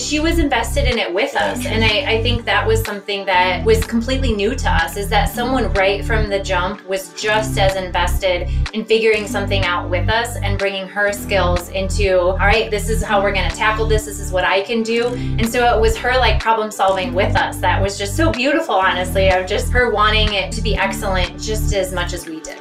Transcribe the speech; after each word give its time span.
she 0.00 0.18
was 0.18 0.38
invested 0.38 0.90
in 0.90 0.98
it 0.98 1.12
with 1.12 1.36
us. 1.36 1.66
And 1.66 1.84
I, 1.84 2.16
I 2.16 2.22
think 2.22 2.44
that 2.46 2.66
was 2.66 2.82
something 2.84 3.26
that 3.26 3.64
was 3.64 3.84
completely 3.84 4.32
new 4.32 4.54
to 4.54 4.70
us 4.70 4.96
is 4.96 5.08
that 5.10 5.28
someone 5.28 5.72
right 5.74 6.04
from 6.04 6.30
the 6.30 6.40
jump 6.40 6.84
was 6.86 7.12
just 7.14 7.58
as 7.58 7.76
invested 7.76 8.48
in 8.72 8.84
figuring 8.84 9.26
something 9.26 9.64
out 9.64 9.90
with 9.90 10.08
us 10.08 10.36
and 10.36 10.58
bringing 10.58 10.88
her 10.88 11.12
skills 11.12 11.68
into, 11.70 12.18
all 12.18 12.38
right, 12.38 12.70
this 12.70 12.88
is 12.88 13.02
how 13.02 13.22
we're 13.22 13.32
going 13.32 13.48
to 13.48 13.56
tackle 13.56 13.86
this. 13.86 14.06
This 14.06 14.20
is 14.20 14.32
what 14.32 14.44
I 14.44 14.62
can 14.62 14.82
do. 14.82 15.08
And 15.08 15.48
so 15.48 15.76
it 15.76 15.80
was 15.80 15.96
her 15.98 16.16
like 16.16 16.40
problem 16.40 16.70
solving 16.70 17.12
with 17.12 17.36
us 17.36 17.58
that 17.58 17.80
was 17.80 17.98
just 17.98 18.16
so 18.16 18.32
beautiful, 18.32 18.74
honestly, 18.74 19.28
of 19.28 19.46
just 19.46 19.70
her 19.72 19.90
wanting 19.90 20.32
it 20.32 20.50
to 20.52 20.62
be 20.62 20.76
excellent 20.76 21.40
just 21.40 21.74
as 21.74 21.92
much 21.92 22.12
as 22.14 22.26
we 22.26 22.40
did. 22.40 22.58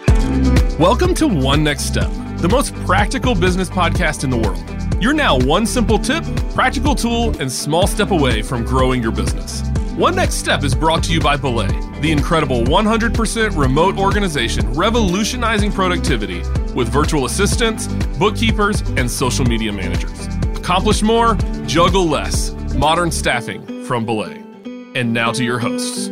Welcome 0.77 1.13
to 1.15 1.27
One 1.27 1.63
Next 1.63 1.83
Step, 1.83 2.09
the 2.37 2.49
most 2.49 2.73
practical 2.85 3.35
business 3.35 3.69
podcast 3.69 4.23
in 4.23 4.29
the 4.29 4.37
world. 4.37 4.78
You're 5.01 5.13
now 5.13 5.37
one 5.37 5.65
simple 5.65 5.97
tip, 5.97 6.25
practical 6.53 6.93
tool, 6.93 7.33
and 7.39 7.49
small 7.49 7.87
step 7.87 8.11
away 8.11 8.41
from 8.41 8.65
growing 8.65 9.01
your 9.01 9.13
business. 9.13 9.61
One 9.95 10.13
Next 10.13 10.35
Step 10.35 10.65
is 10.65 10.75
brought 10.75 11.03
to 11.05 11.13
you 11.13 11.21
by 11.21 11.37
Belay, 11.37 11.69
the 12.01 12.11
incredible 12.11 12.63
100% 12.63 13.57
remote 13.57 13.97
organization 13.97 14.73
revolutionizing 14.73 15.71
productivity 15.71 16.39
with 16.75 16.89
virtual 16.89 17.23
assistants, 17.23 17.87
bookkeepers, 18.17 18.81
and 18.97 19.09
social 19.09 19.45
media 19.45 19.71
managers. 19.71 20.27
Accomplish 20.57 21.01
more, 21.01 21.35
juggle 21.65 22.05
less. 22.05 22.51
Modern 22.75 23.09
staffing 23.09 23.85
from 23.85 24.05
Belay. 24.05 24.43
And 24.95 25.13
now 25.13 25.31
to 25.31 25.45
your 25.45 25.59
hosts. 25.59 26.09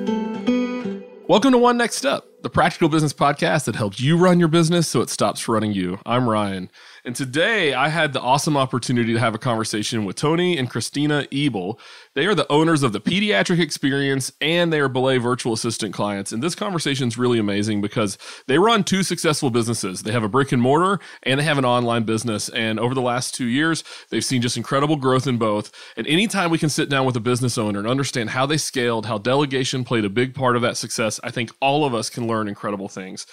Welcome 1.27 1.51
to 1.51 1.57
One 1.57 1.75
Next 1.75 1.97
Step, 1.97 2.23
the 2.41 2.49
practical 2.49 2.87
business 2.87 3.13
podcast 3.13 3.65
that 3.65 3.75
helps 3.75 3.99
you 3.99 4.15
run 4.15 4.37
your 4.37 4.47
business 4.47 4.87
so 4.87 5.01
it 5.01 5.09
stops 5.09 5.47
running 5.47 5.73
you. 5.73 5.99
I'm 6.05 6.29
Ryan. 6.29 6.69
And 7.03 7.15
today 7.15 7.73
I 7.73 7.87
had 7.87 8.13
the 8.13 8.21
awesome 8.21 8.55
opportunity 8.55 9.13
to 9.13 9.19
have 9.19 9.33
a 9.33 9.39
conversation 9.39 10.05
with 10.05 10.17
Tony 10.17 10.57
and 10.57 10.69
Christina 10.69 11.25
Ebel. 11.31 11.79
They 12.13 12.25
are 12.25 12.35
the 12.35 12.51
owners 12.51 12.83
of 12.83 12.93
the 12.93 12.99
Pediatric 12.99 13.59
Experience 13.59 14.31
and 14.39 14.71
they 14.71 14.79
are 14.79 14.89
Belay 14.89 15.17
virtual 15.17 15.53
assistant 15.53 15.95
clients. 15.95 16.31
And 16.31 16.43
this 16.43 16.53
conversation 16.53 17.07
is 17.07 17.17
really 17.17 17.39
amazing 17.39 17.81
because 17.81 18.17
they 18.45 18.59
run 18.59 18.83
two 18.83 19.03
successful 19.03 19.49
businesses. 19.49 20.03
They 20.03 20.11
have 20.11 20.23
a 20.23 20.29
brick 20.29 20.51
and 20.51 20.61
mortar 20.61 20.99
and 21.23 21.39
they 21.39 21.45
have 21.45 21.57
an 21.57 21.65
online 21.65 22.03
business. 22.03 22.49
And 22.49 22.79
over 22.79 22.93
the 22.93 23.01
last 23.01 23.33
two 23.33 23.45
years, 23.45 23.83
they've 24.09 24.25
seen 24.25 24.41
just 24.41 24.57
incredible 24.57 24.97
growth 24.97 25.25
in 25.25 25.37
both. 25.37 25.71
And 25.95 26.05
anytime 26.07 26.51
we 26.51 26.57
can 26.57 26.69
sit 26.69 26.89
down 26.89 27.05
with 27.05 27.15
a 27.15 27.21
business 27.21 27.57
owner 27.57 27.79
and 27.79 27.87
understand 27.87 28.31
how 28.31 28.45
they 28.45 28.57
scaled, 28.57 29.07
how 29.07 29.17
delegation 29.17 29.83
played 29.83 30.05
a 30.05 30.09
big 30.09 30.35
part 30.35 30.55
of 30.55 30.61
that 30.61 30.77
success, 30.77 31.19
I 31.23 31.31
think 31.31 31.51
all 31.61 31.85
of 31.85 31.95
us 31.95 32.09
can 32.09 32.26
learn 32.27 32.47
incredible 32.47 32.89
things. 32.89 33.25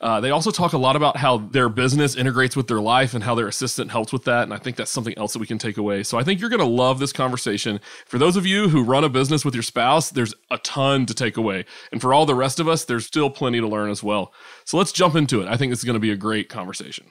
Uh, 0.00 0.20
they 0.20 0.30
also 0.30 0.50
talk 0.50 0.72
a 0.72 0.78
lot 0.78 0.96
about 0.96 1.16
how 1.16 1.38
their 1.38 1.68
business 1.68 2.16
integrates 2.16 2.56
with 2.56 2.66
their 2.66 2.80
life 2.80 3.14
and 3.14 3.22
how 3.22 3.36
their 3.36 3.46
assistant 3.46 3.92
helps 3.92 4.12
with 4.12 4.24
that. 4.24 4.42
And 4.42 4.52
I 4.52 4.56
think 4.56 4.76
that's 4.76 4.90
something 4.90 5.16
else 5.16 5.32
that 5.32 5.38
we 5.38 5.46
can 5.46 5.58
take 5.58 5.76
away. 5.76 6.02
So 6.02 6.18
I 6.18 6.24
think 6.24 6.40
you're 6.40 6.50
going 6.50 6.58
to 6.58 6.66
love 6.66 6.98
this 6.98 7.12
conversation. 7.12 7.80
For 8.06 8.18
those 8.18 8.36
of 8.36 8.44
you 8.44 8.68
who 8.68 8.82
run 8.82 9.04
a 9.04 9.08
business 9.08 9.44
with 9.44 9.54
your 9.54 9.62
spouse, 9.62 10.10
there's 10.10 10.34
a 10.50 10.58
ton 10.58 11.06
to 11.06 11.14
take 11.14 11.36
away. 11.36 11.66
And 11.92 12.00
for 12.00 12.12
all 12.12 12.26
the 12.26 12.34
rest 12.34 12.58
of 12.58 12.66
us, 12.66 12.84
there's 12.84 13.06
still 13.06 13.30
plenty 13.30 13.60
to 13.60 13.68
learn 13.68 13.90
as 13.90 14.02
well. 14.02 14.32
So 14.64 14.76
let's 14.76 14.90
jump 14.90 15.14
into 15.14 15.40
it. 15.40 15.46
I 15.46 15.56
think 15.56 15.70
this 15.70 15.78
is 15.78 15.84
going 15.84 15.94
to 15.94 16.00
be 16.00 16.10
a 16.10 16.16
great 16.16 16.48
conversation. 16.48 17.06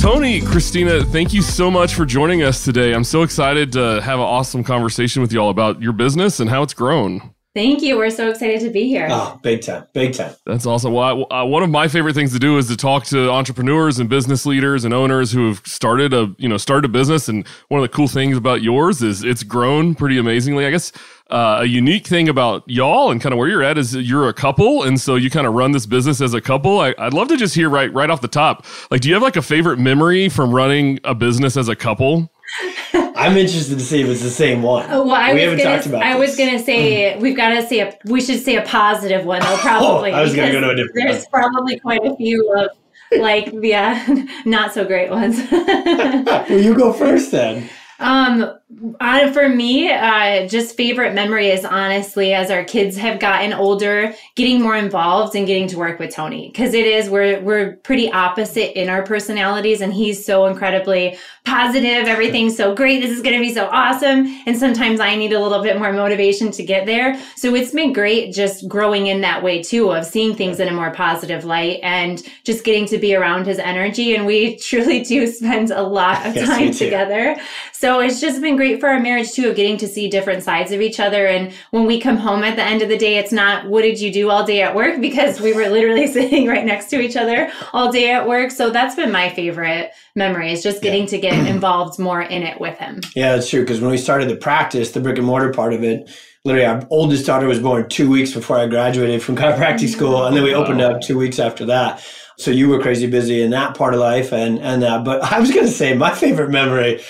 Tony, 0.00 0.40
Christina, 0.40 1.04
thank 1.04 1.32
you 1.32 1.42
so 1.42 1.70
much 1.70 1.94
for 1.94 2.04
joining 2.06 2.42
us 2.42 2.64
today. 2.64 2.94
I'm 2.94 3.04
so 3.04 3.22
excited 3.22 3.72
to 3.72 4.00
have 4.02 4.18
an 4.18 4.24
awesome 4.24 4.64
conversation 4.64 5.20
with 5.22 5.32
you 5.32 5.40
all 5.40 5.50
about 5.50 5.80
your 5.80 5.92
business 5.92 6.40
and 6.40 6.48
how 6.50 6.62
it's 6.62 6.74
grown. 6.74 7.34
Thank 7.52 7.82
you. 7.82 7.96
We're 7.96 8.10
so 8.10 8.30
excited 8.30 8.60
to 8.60 8.70
be 8.70 8.86
here. 8.86 9.08
Oh, 9.10 9.40
big 9.42 9.62
time. 9.62 9.84
Big 9.92 10.14
time. 10.14 10.36
That's 10.46 10.66
awesome. 10.66 10.92
Well, 10.92 11.26
I, 11.32 11.40
uh, 11.40 11.44
one 11.44 11.64
of 11.64 11.70
my 11.70 11.88
favorite 11.88 12.14
things 12.14 12.32
to 12.32 12.38
do 12.38 12.58
is 12.58 12.68
to 12.68 12.76
talk 12.76 13.06
to 13.06 13.28
entrepreneurs 13.28 13.98
and 13.98 14.08
business 14.08 14.46
leaders 14.46 14.84
and 14.84 14.94
owners 14.94 15.32
who 15.32 15.48
have 15.48 15.62
started 15.66 16.14
a, 16.14 16.32
you 16.38 16.48
know, 16.48 16.56
started 16.56 16.84
a 16.84 16.92
business. 16.92 17.28
And 17.28 17.44
one 17.66 17.82
of 17.82 17.90
the 17.90 17.94
cool 17.94 18.06
things 18.06 18.36
about 18.36 18.62
yours 18.62 19.02
is 19.02 19.24
it's 19.24 19.42
grown 19.42 19.96
pretty 19.96 20.16
amazingly. 20.16 20.64
I 20.64 20.70
guess 20.70 20.92
uh, 21.28 21.58
a 21.62 21.64
unique 21.64 22.06
thing 22.06 22.28
about 22.28 22.62
y'all 22.66 23.10
and 23.10 23.20
kind 23.20 23.32
of 23.32 23.38
where 23.38 23.48
you're 23.48 23.64
at 23.64 23.78
is 23.78 23.96
you're 23.96 24.28
a 24.28 24.32
couple, 24.32 24.84
and 24.84 25.00
so 25.00 25.16
you 25.16 25.28
kind 25.28 25.46
of 25.46 25.54
run 25.54 25.72
this 25.72 25.86
business 25.86 26.20
as 26.20 26.34
a 26.34 26.40
couple. 26.40 26.78
I, 26.78 26.94
would 26.98 27.14
love 27.14 27.28
to 27.28 27.36
just 27.36 27.54
hear 27.56 27.68
right 27.68 27.92
right 27.92 28.10
off 28.10 28.20
the 28.20 28.28
top, 28.28 28.64
like, 28.92 29.00
do 29.00 29.08
you 29.08 29.14
have 29.14 29.22
like 29.22 29.36
a 29.36 29.42
favorite 29.42 29.78
memory 29.78 30.28
from 30.28 30.52
running 30.52 31.00
a 31.02 31.14
business 31.14 31.56
as 31.56 31.68
a 31.68 31.76
couple? 31.76 32.30
I'm 33.20 33.36
interested 33.36 33.78
to 33.78 33.84
see 33.84 34.00
if 34.00 34.08
it's 34.08 34.22
the 34.22 34.30
same 34.30 34.62
one. 34.62 34.86
Oh, 34.88 35.06
well, 35.06 35.14
I 35.14 35.34
we 35.34 35.44
gonna, 35.44 35.62
talked 35.62 35.84
about. 35.84 36.02
I 36.02 36.18
this. 36.18 36.30
was 36.30 36.38
gonna 36.38 36.58
say 36.58 37.18
we've 37.18 37.36
got 37.36 37.50
to 37.50 37.66
say 37.66 37.80
a, 37.80 37.98
we 38.06 38.20
should 38.20 38.40
say 38.40 38.56
a 38.56 38.62
positive 38.62 39.26
one 39.26 39.42
though. 39.42 39.56
Probably. 39.60 40.10
oh, 40.10 40.16
I 40.16 40.22
was 40.22 40.34
gonna 40.34 40.50
go 40.50 40.60
to 40.60 40.70
a 40.70 40.74
different. 40.74 40.94
There's 40.94 41.24
one. 41.26 41.42
probably 41.42 41.78
quite 41.78 42.04
a 42.04 42.16
few 42.16 42.50
of 42.54 42.70
like 43.18 43.52
yeah, 43.60 44.06
not 44.46 44.72
so 44.72 44.86
great 44.86 45.10
ones. 45.10 45.38
well, 45.50 46.50
you 46.50 46.74
go 46.74 46.92
first 46.94 47.30
then. 47.30 47.68
Um, 47.98 48.58
uh, 49.00 49.32
for 49.32 49.48
me, 49.48 49.90
uh, 49.90 50.46
just 50.46 50.76
favorite 50.76 51.12
memory 51.12 51.48
is 51.48 51.64
honestly 51.64 52.32
as 52.32 52.50
our 52.50 52.62
kids 52.62 52.96
have 52.96 53.18
gotten 53.18 53.52
older, 53.52 54.14
getting 54.36 54.62
more 54.62 54.76
involved 54.76 55.34
and 55.34 55.46
getting 55.46 55.66
to 55.68 55.76
work 55.76 55.98
with 55.98 56.14
Tony 56.14 56.48
because 56.48 56.72
it 56.72 56.86
is 56.86 57.10
we're 57.10 57.40
we're 57.40 57.76
pretty 57.78 58.10
opposite 58.12 58.78
in 58.80 58.88
our 58.88 59.02
personalities, 59.02 59.80
and 59.80 59.92
he's 59.92 60.24
so 60.24 60.46
incredibly 60.46 61.18
positive. 61.44 62.06
Everything's 62.06 62.56
so 62.56 62.72
great. 62.72 63.00
This 63.00 63.10
is 63.10 63.22
going 63.22 63.34
to 63.34 63.40
be 63.40 63.52
so 63.52 63.66
awesome, 63.66 64.26
and 64.46 64.56
sometimes 64.56 65.00
I 65.00 65.16
need 65.16 65.32
a 65.32 65.40
little 65.40 65.62
bit 65.62 65.76
more 65.76 65.92
motivation 65.92 66.52
to 66.52 66.62
get 66.62 66.86
there. 66.86 67.20
So 67.34 67.54
it's 67.56 67.72
been 67.72 67.92
great 67.92 68.32
just 68.32 68.68
growing 68.68 69.08
in 69.08 69.20
that 69.22 69.42
way 69.42 69.62
too 69.62 69.90
of 69.90 70.04
seeing 70.04 70.36
things 70.36 70.60
in 70.60 70.68
a 70.68 70.72
more 70.72 70.92
positive 70.92 71.44
light 71.44 71.80
and 71.82 72.22
just 72.44 72.64
getting 72.64 72.86
to 72.86 72.98
be 72.98 73.16
around 73.16 73.46
his 73.46 73.58
energy. 73.58 74.14
And 74.14 74.26
we 74.26 74.56
truly 74.70 75.02
do 75.02 75.26
spend 75.26 75.72
a 75.72 75.82
lot 75.82 76.24
of 76.24 76.34
time 76.34 76.66
yes, 76.66 76.78
together. 76.78 77.36
So 77.72 77.98
it's 78.00 78.20
just 78.20 78.40
been 78.40 78.59
great 78.60 78.78
for 78.78 78.90
our 78.90 79.00
marriage 79.00 79.32
too 79.32 79.48
of 79.48 79.56
getting 79.56 79.78
to 79.78 79.88
see 79.88 80.06
different 80.06 80.42
sides 80.42 80.70
of 80.70 80.82
each 80.82 81.00
other. 81.00 81.26
And 81.26 81.50
when 81.70 81.86
we 81.86 81.98
come 81.98 82.18
home 82.18 82.42
at 82.42 82.56
the 82.56 82.62
end 82.62 82.82
of 82.82 82.90
the 82.90 82.98
day, 82.98 83.16
it's 83.16 83.32
not 83.32 83.66
what 83.66 83.80
did 83.80 83.98
you 83.98 84.12
do 84.12 84.28
all 84.28 84.44
day 84.44 84.60
at 84.60 84.74
work 84.74 85.00
because 85.08 85.40
we 85.40 85.54
were 85.54 85.66
literally 85.70 86.06
sitting 86.12 86.46
right 86.46 86.66
next 86.66 86.90
to 86.90 87.00
each 87.00 87.16
other 87.16 87.50
all 87.72 87.90
day 87.90 88.10
at 88.10 88.28
work. 88.28 88.50
So 88.50 88.68
that's 88.68 88.96
been 88.96 89.10
my 89.10 89.30
favorite 89.30 89.92
memory 90.14 90.52
is 90.52 90.62
just 90.62 90.82
getting 90.82 91.04
yeah. 91.04 91.08
to 91.08 91.18
get 91.20 91.46
involved 91.54 91.98
more 91.98 92.20
in 92.20 92.42
it 92.42 92.60
with 92.60 92.76
him. 92.76 93.00
Yeah, 93.16 93.34
that's 93.34 93.48
true. 93.48 93.62
Because 93.62 93.80
when 93.80 93.90
we 93.90 93.96
started 93.96 94.28
the 94.28 94.36
practice, 94.36 94.90
the 94.90 95.00
brick 95.00 95.16
and 95.16 95.26
mortar 95.26 95.54
part 95.54 95.72
of 95.72 95.82
it, 95.82 96.10
literally 96.44 96.66
our 96.66 96.86
oldest 96.90 97.24
daughter 97.24 97.46
was 97.46 97.60
born 97.60 97.88
two 97.88 98.10
weeks 98.10 98.34
before 98.34 98.58
I 98.58 98.66
graduated 98.66 99.22
from 99.22 99.36
chiropractic 99.36 99.76
mm-hmm. 99.76 99.86
school, 99.86 100.26
and 100.26 100.36
then 100.36 100.42
we 100.42 100.54
oh, 100.54 100.64
opened 100.64 100.82
up 100.82 101.00
two 101.00 101.16
weeks 101.16 101.38
after 101.38 101.64
that. 101.64 102.04
So 102.40 102.50
you 102.50 102.68
were 102.68 102.80
crazy 102.80 103.06
busy 103.06 103.42
in 103.42 103.50
that 103.50 103.76
part 103.76 103.94
of 103.94 104.00
life, 104.00 104.32
and 104.32 104.58
and 104.58 104.82
that. 104.82 105.04
But 105.04 105.22
I 105.32 105.40
was 105.40 105.50
going 105.50 105.66
to 105.66 105.72
say 105.72 105.94
my 105.94 106.14
favorite 106.14 106.50
memory 106.50 107.00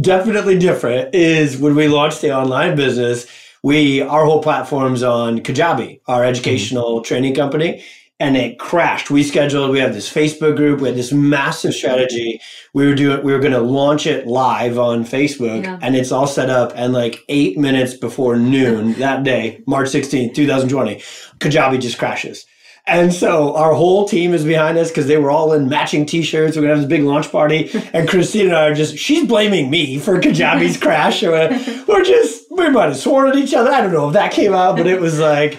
definitely 0.00 0.58
different 0.58 1.14
is 1.14 1.58
when 1.58 1.74
we 1.74 1.88
launched 1.88 2.20
the 2.20 2.32
online 2.32 2.76
business. 2.76 3.26
We 3.62 4.00
our 4.00 4.24
whole 4.24 4.42
platform's 4.42 5.02
on 5.02 5.40
Kajabi, 5.40 6.00
our 6.06 6.24
educational 6.24 6.96
mm-hmm. 6.96 7.04
training 7.04 7.34
company, 7.34 7.84
and 8.18 8.36
it 8.36 8.58
crashed. 8.58 9.10
We 9.10 9.22
scheduled. 9.22 9.70
We 9.70 9.78
had 9.78 9.94
this 9.94 10.12
Facebook 10.12 10.56
group. 10.56 10.80
We 10.80 10.88
had 10.88 10.96
this 10.96 11.12
massive 11.12 11.74
strategy. 11.74 12.40
We 12.74 12.86
were 12.86 12.94
doing. 12.94 13.22
We 13.22 13.32
were 13.32 13.38
going 13.38 13.52
to 13.52 13.60
launch 13.60 14.06
it 14.06 14.26
live 14.26 14.78
on 14.78 15.04
Facebook, 15.04 15.64
yeah. 15.64 15.78
and 15.82 15.94
it's 15.94 16.12
all 16.12 16.26
set 16.26 16.50
up. 16.50 16.72
And 16.74 16.92
like 16.92 17.20
eight 17.28 17.58
minutes 17.58 17.94
before 17.94 18.36
noon 18.36 18.94
that 18.94 19.24
day, 19.24 19.62
March 19.66 19.88
sixteenth, 19.88 20.34
two 20.34 20.46
thousand 20.46 20.68
twenty, 20.68 20.96
Kajabi 21.38 21.80
just 21.80 21.98
crashes. 21.98 22.46
And 22.90 23.14
so 23.14 23.54
our 23.54 23.72
whole 23.72 24.06
team 24.06 24.34
is 24.34 24.44
behind 24.44 24.76
us 24.76 24.88
because 24.88 25.06
they 25.06 25.16
were 25.16 25.30
all 25.30 25.52
in 25.52 25.68
matching 25.68 26.04
t-shirts. 26.04 26.56
We're 26.56 26.62
gonna 26.62 26.74
have 26.74 26.82
this 26.82 26.88
big 26.88 27.04
launch 27.04 27.30
party. 27.30 27.70
And 27.92 28.08
Christine 28.08 28.46
and 28.46 28.56
I 28.56 28.68
are 28.68 28.74
just 28.74 28.96
she's 28.98 29.26
blaming 29.26 29.68
me 29.68 29.98
for 29.98 30.20
Kajabi's 30.20 30.76
crash. 30.80 31.22
We're 31.22 32.04
just 32.04 32.50
we 32.50 32.68
might 32.68 32.86
have 32.86 32.96
sworn 32.96 33.28
at 33.28 33.36
each 33.36 33.54
other. 33.54 33.70
I 33.70 33.80
don't 33.80 33.92
know 33.92 34.08
if 34.08 34.14
that 34.14 34.32
came 34.32 34.54
out, 34.54 34.76
but 34.76 34.86
it 34.86 35.00
was 35.00 35.18
like 35.18 35.58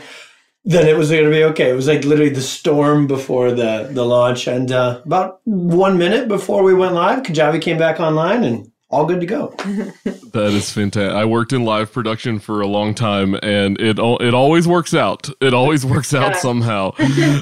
then 0.63 0.87
it 0.87 0.97
was 0.97 1.09
going 1.09 1.23
to 1.23 1.29
be 1.29 1.43
okay. 1.45 1.69
It 1.69 1.75
was 1.75 1.87
like 1.87 2.03
literally 2.03 2.31
the 2.31 2.41
storm 2.41 3.07
before 3.07 3.51
the 3.51 3.89
the 3.91 4.05
launch, 4.05 4.47
and 4.47 4.71
uh, 4.71 5.01
about 5.05 5.41
one 5.45 5.97
minute 5.97 6.27
before 6.27 6.63
we 6.63 6.73
went 6.73 6.93
live, 6.93 7.23
Kajabi 7.23 7.61
came 7.61 7.77
back 7.77 7.99
online, 7.99 8.43
and 8.43 8.70
all 8.91 9.05
good 9.05 9.21
to 9.21 9.25
go. 9.25 9.47
that 9.55 10.51
is 10.53 10.71
fantastic. 10.71 11.15
I 11.15 11.25
worked 11.25 11.53
in 11.53 11.63
live 11.63 11.91
production 11.91 12.39
for 12.39 12.61
a 12.61 12.67
long 12.67 12.93
time, 12.93 13.35
and 13.41 13.79
it 13.79 13.97
it 13.99 14.33
always 14.33 14.67
works 14.67 14.93
out. 14.93 15.29
It 15.41 15.53
always 15.53 15.85
works 15.85 16.13
out 16.13 16.35
somehow. 16.37 16.93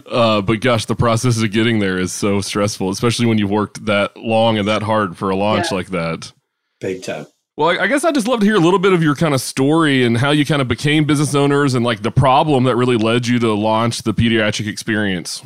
Uh, 0.09 0.41
but 0.41 0.59
gosh, 0.61 0.85
the 0.85 0.95
process 0.95 1.41
of 1.41 1.51
getting 1.51 1.79
there 1.79 1.97
is 1.97 2.11
so 2.11 2.41
stressful, 2.41 2.89
especially 2.89 3.25
when 3.25 3.37
you've 3.37 3.49
worked 3.49 3.85
that 3.85 4.15
long 4.17 4.57
and 4.57 4.67
that 4.67 4.81
hard 4.81 5.17
for 5.17 5.29
a 5.29 5.35
launch 5.35 5.67
yeah. 5.71 5.77
like 5.77 5.87
that. 5.87 6.31
Big 6.79 7.03
time. 7.03 7.25
Well, 7.55 7.79
I 7.79 7.87
guess 7.87 8.03
I'd 8.03 8.15
just 8.15 8.27
love 8.27 8.39
to 8.39 8.45
hear 8.45 8.55
a 8.55 8.59
little 8.59 8.79
bit 8.79 8.93
of 8.93 9.03
your 9.03 9.15
kind 9.15 9.33
of 9.33 9.41
story 9.41 10.03
and 10.03 10.17
how 10.17 10.31
you 10.31 10.45
kind 10.45 10.61
of 10.61 10.67
became 10.67 11.05
business 11.05 11.35
owners 11.35 11.73
and 11.73 11.85
like 11.85 12.01
the 12.01 12.11
problem 12.11 12.63
that 12.63 12.75
really 12.75 12.97
led 12.97 13.27
you 13.27 13.39
to 13.39 13.53
launch 13.53 14.03
the 14.03 14.13
pediatric 14.13 14.67
experience. 14.67 15.43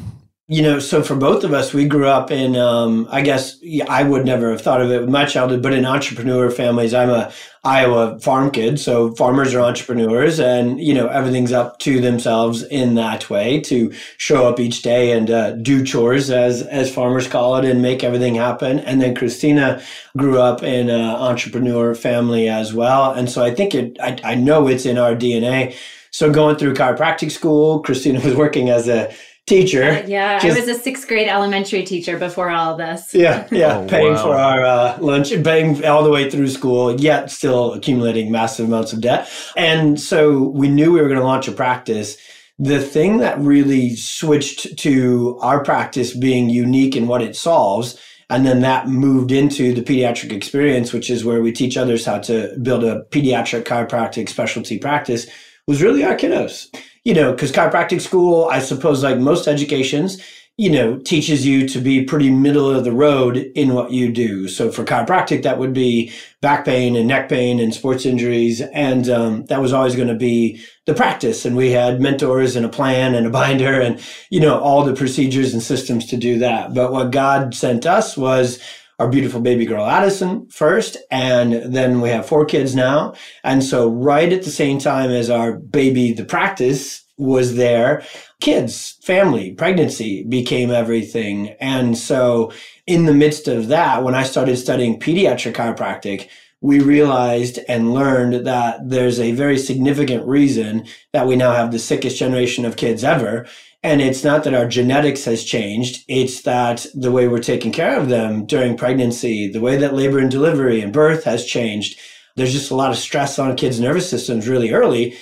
You 0.50 0.62
know, 0.62 0.80
so 0.80 1.02
for 1.02 1.16
both 1.16 1.46
of 1.46 1.54
us, 1.54 1.74
we 1.74 1.88
grew 1.88 2.06
up 2.06 2.30
in, 2.30 2.58
um, 2.58 3.08
I 3.10 3.22
guess 3.22 3.58
I 3.88 4.04
would 4.04 4.26
never 4.26 4.52
have 4.52 4.60
thought 4.60 4.82
of 4.82 4.92
it 4.92 5.00
with 5.00 5.10
my 5.10 5.24
childhood, 5.24 5.64
but 5.64 5.72
in 5.72 5.86
entrepreneur 5.86 6.52
families, 6.52 6.94
I'm 6.94 7.10
a 7.10 7.32
Iowa 7.64 8.20
farm 8.20 8.52
kid. 8.52 8.78
So 8.78 9.16
farmers 9.16 9.56
are 9.56 9.62
entrepreneurs 9.62 10.42
and, 10.42 10.82
you 10.82 10.94
know, 10.94 11.08
everything's 11.08 11.54
up 11.54 11.80
to 11.80 12.02
themselves 12.02 12.62
in 12.62 12.96
that 12.96 13.30
way 13.30 13.62
to 13.62 13.94
show 14.18 14.46
up 14.46 14.60
each 14.60 14.82
day 14.82 15.14
and 15.14 15.32
uh, 15.32 15.54
do 15.54 15.82
chores 15.82 16.30
as, 16.30 16.62
as 16.64 16.94
farmers 16.94 17.30
call 17.30 17.56
it 17.56 17.64
and 17.64 17.82
make 17.82 18.04
everything 18.04 18.36
happen. 18.36 18.80
And 18.80 19.02
then 19.02 19.16
Christina 19.16 19.82
grew 20.18 20.42
up 20.42 20.62
in 20.62 20.90
an 20.90 21.00
entrepreneur 21.00 21.96
family 21.96 22.50
as 22.50 22.74
well. 22.74 23.14
And 23.14 23.30
so 23.30 23.46
I 23.46 23.56
think 23.56 23.74
it, 23.74 23.98
I, 24.02 24.20
I 24.26 24.36
know 24.36 24.68
it's 24.68 24.86
in 24.86 24.98
our 24.98 25.16
DNA. 25.16 25.74
So 26.12 26.30
going 26.30 26.58
through 26.58 26.74
chiropractic 26.74 27.32
school, 27.32 27.80
Christina 27.80 28.20
was 28.20 28.36
working 28.36 28.70
as 28.70 28.90
a 28.90 29.16
teacher. 29.46 30.04
Yeah, 30.08 30.40
just, 30.40 30.58
I 30.58 30.60
was 30.62 30.70
a 30.70 30.80
sixth 30.80 31.08
grade 31.08 31.28
elementary 31.28 31.84
teacher 31.84 32.18
before 32.18 32.50
all 32.50 32.74
of 32.74 32.78
this. 32.78 33.14
Yeah, 33.14 33.48
yeah, 33.52 33.80
oh, 33.80 33.88
paying 33.88 34.14
wow. 34.14 34.24
for 34.24 34.36
our 34.36 34.66
uh, 34.66 34.98
lunch 35.00 35.32
and 35.32 35.44
paying 35.44 35.86
all 35.86 36.04
the 36.04 36.10
way 36.10 36.30
through 36.30 36.48
school, 36.48 37.00
yet 37.00 37.32
still 37.32 37.74
accumulating 37.74 38.32
massive 38.32 38.68
amounts 38.68 38.94
of 38.94 39.02
debt. 39.02 39.30
And 39.56 40.00
so 40.00 40.44
we 40.50 40.70
knew 40.70 40.92
we 40.92 41.02
were 41.02 41.08
going 41.08 41.20
to 41.20 41.26
launch 41.26 41.48
a 41.48 41.52
practice. 41.52 42.18
The 42.60 42.80
thing 42.80 43.18
that 43.18 43.40
really 43.40 43.96
switched 43.96 44.78
to 44.80 45.38
our 45.42 45.64
practice 45.64 46.16
being 46.16 46.50
unique 46.50 46.96
in 46.96 47.08
what 47.08 47.22
it 47.22 47.36
solves. 47.36 48.00
And 48.30 48.46
then 48.46 48.62
that 48.62 48.88
moved 48.88 49.32
into 49.32 49.74
the 49.74 49.82
pediatric 49.82 50.32
experience, 50.32 50.94
which 50.94 51.10
is 51.10 51.26
where 51.26 51.42
we 51.42 51.52
teach 51.52 51.76
others 51.78 52.06
how 52.06 52.20
to 52.20 52.56
build 52.62 52.84
a 52.84 53.04
pediatric 53.12 53.64
chiropractic 53.64 54.30
specialty 54.30 54.80
practice, 54.80 55.28
was 55.68 55.82
really 55.82 56.04
our 56.04 56.16
kiddos 56.16 56.68
you 57.04 57.14
know, 57.14 57.32
because 57.32 57.52
chiropractic 57.52 58.02
school, 58.02 58.46
I 58.46 58.60
suppose, 58.60 59.04
like 59.04 59.18
most 59.18 59.48
educations, 59.48 60.22
you 60.58 60.70
know, 60.70 60.98
teaches 61.00 61.46
you 61.46 61.68
to 61.70 61.80
be 61.80 62.04
pretty 62.04 62.30
middle 62.30 62.70
of 62.70 62.84
the 62.84 62.92
road 62.92 63.38
in 63.38 63.74
what 63.74 63.92
you 63.92 64.12
do. 64.12 64.48
So 64.48 64.72
for 64.72 64.86
chiropractic, 64.86 65.42
that 65.44 65.58
would 65.58 65.74
be 65.74 66.14
back 66.42 66.64
pain 66.64 66.96
and 66.96 67.08
neck 67.08 67.28
pain 67.28 67.60
and 67.60 67.74
sports 67.74 68.06
injuries. 68.06 68.62
And 68.62 69.10
um, 69.10 69.46
that 69.48 69.62
was 69.62 69.74
always 69.74 69.96
going 69.96 70.10
to 70.10 70.16
be 70.16 70.64
the 70.86 70.94
practice. 70.94 71.44
And 71.44 71.56
we 71.56 71.72
had 71.72 72.00
mentors 72.00 72.56
and 72.56 72.68
a 72.68 72.70
plan 72.70 73.16
and 73.16 73.26
a 73.26 73.32
binder 73.32 73.82
and, 73.82 74.00
you 74.30 74.40
know, 74.40 74.60
all 74.60 74.84
the 74.84 74.94
procedures 74.94 75.54
and 75.54 75.64
systems 75.64 76.06
to 76.08 76.18
do 76.18 76.38
that. 76.40 76.76
But 76.76 76.92
what 76.92 77.10
God 77.10 77.56
sent 77.56 77.88
us 77.88 78.16
was 78.16 78.60
our 79.00 79.10
beautiful 79.10 79.42
baby 79.42 79.66
girl 79.66 79.86
Addison 79.86 80.48
first, 80.48 80.98
and 81.12 81.74
then 81.74 82.02
we 82.02 82.10
have 82.10 82.26
four 82.26 82.46
kids 82.46 82.76
now. 82.76 83.14
And 83.44 83.64
so, 83.64 83.90
right 83.90 84.32
at 84.32 84.44
the 84.44 84.52
same 84.52 84.80
time 84.80 85.10
as 85.10 85.30
our 85.30 85.54
baby, 85.54 86.14
the 86.14 86.26
practice 86.26 87.04
was 87.18 87.56
there, 87.56 88.04
kids, 88.42 88.98
family, 89.04 89.54
pregnancy 89.54 90.24
became 90.24 90.72
everything. 90.72 91.50
And 91.60 91.98
so, 91.98 92.52
in 92.88 93.06
the 93.06 93.14
midst 93.14 93.48
of 93.48 93.68
that, 93.68 94.04
when 94.04 94.16
I 94.16 94.24
started 94.24 94.58
studying 94.58 95.00
pediatric 95.00 95.54
chiropractic, 95.54 96.30
we 96.64 96.80
realized 96.80 97.60
and 97.68 97.94
learned 97.94 98.48
that 98.48 98.90
there's 98.90 99.20
a 99.20 99.34
very 99.34 99.58
significant 99.58 100.26
reason 100.26 100.86
that 101.12 101.28
we 101.28 101.36
now 101.36 101.52
have 101.52 101.72
the 101.72 101.80
sickest 101.80 102.18
generation 102.18 102.64
of 102.64 102.78
kids 102.78 103.04
ever. 103.04 103.46
And 103.84 104.02
it's 104.02 104.24
not 104.24 104.46
that 104.46 104.54
our 104.54 104.68
genetics 104.68 105.26
has 105.26 105.44
changed. 105.44 106.06
It's 106.08 106.44
that 106.44 106.86
the 106.96 107.12
way 107.12 107.28
we're 107.28 107.40
taking 107.40 107.74
care 107.74 108.00
of 108.00 108.08
them 108.08 108.46
during 108.46 108.78
pregnancy, 108.78 109.50
the 109.50 109.60
way 109.60 109.76
that 109.78 109.94
labor 109.94 110.20
and 110.20 110.32
delivery 110.32 110.80
and 110.80 110.94
birth 110.94 111.26
has 111.26 111.46
changed. 111.46 112.00
There's 112.38 112.54
just 112.54 112.72
a 112.72 112.76
lot 112.76 112.92
of 112.92 112.98
stress 112.98 113.38
on 113.38 113.58
kids' 113.58 113.82
nervous 113.82 114.10
systems 114.10 114.48
really 114.48 114.72
early. 114.72 115.18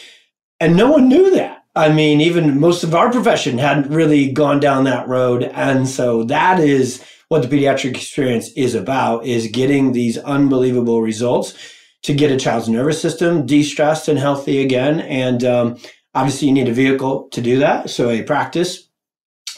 And 0.59 0.77
no 0.77 0.91
one 0.91 1.09
knew 1.09 1.31
that. 1.31 1.63
I 1.75 1.91
mean, 1.91 2.21
even 2.21 2.59
most 2.59 2.83
of 2.83 2.93
our 2.93 3.11
profession 3.11 3.57
hadn't 3.57 3.91
really 3.91 4.31
gone 4.31 4.59
down 4.59 4.83
that 4.83 5.07
road. 5.07 5.43
And 5.43 5.87
so 5.87 6.23
that 6.25 6.59
is 6.59 7.03
what 7.29 7.41
the 7.41 7.47
pediatric 7.47 7.95
experience 7.95 8.51
is 8.53 8.75
about 8.75 9.25
is 9.25 9.47
getting 9.47 9.91
these 9.91 10.17
unbelievable 10.19 11.01
results 11.01 11.57
to 12.03 12.13
get 12.13 12.31
a 12.31 12.37
child's 12.37 12.69
nervous 12.69 13.01
system 13.01 13.45
de-stressed 13.45 14.07
and 14.07 14.19
healthy 14.19 14.61
again. 14.61 14.99
And, 14.99 15.43
um, 15.45 15.77
Obviously, 16.13 16.47
you 16.47 16.53
need 16.53 16.67
a 16.67 16.73
vehicle 16.73 17.29
to 17.29 17.41
do 17.41 17.59
that. 17.59 17.89
So, 17.89 18.09
a 18.09 18.23
practice, 18.23 18.87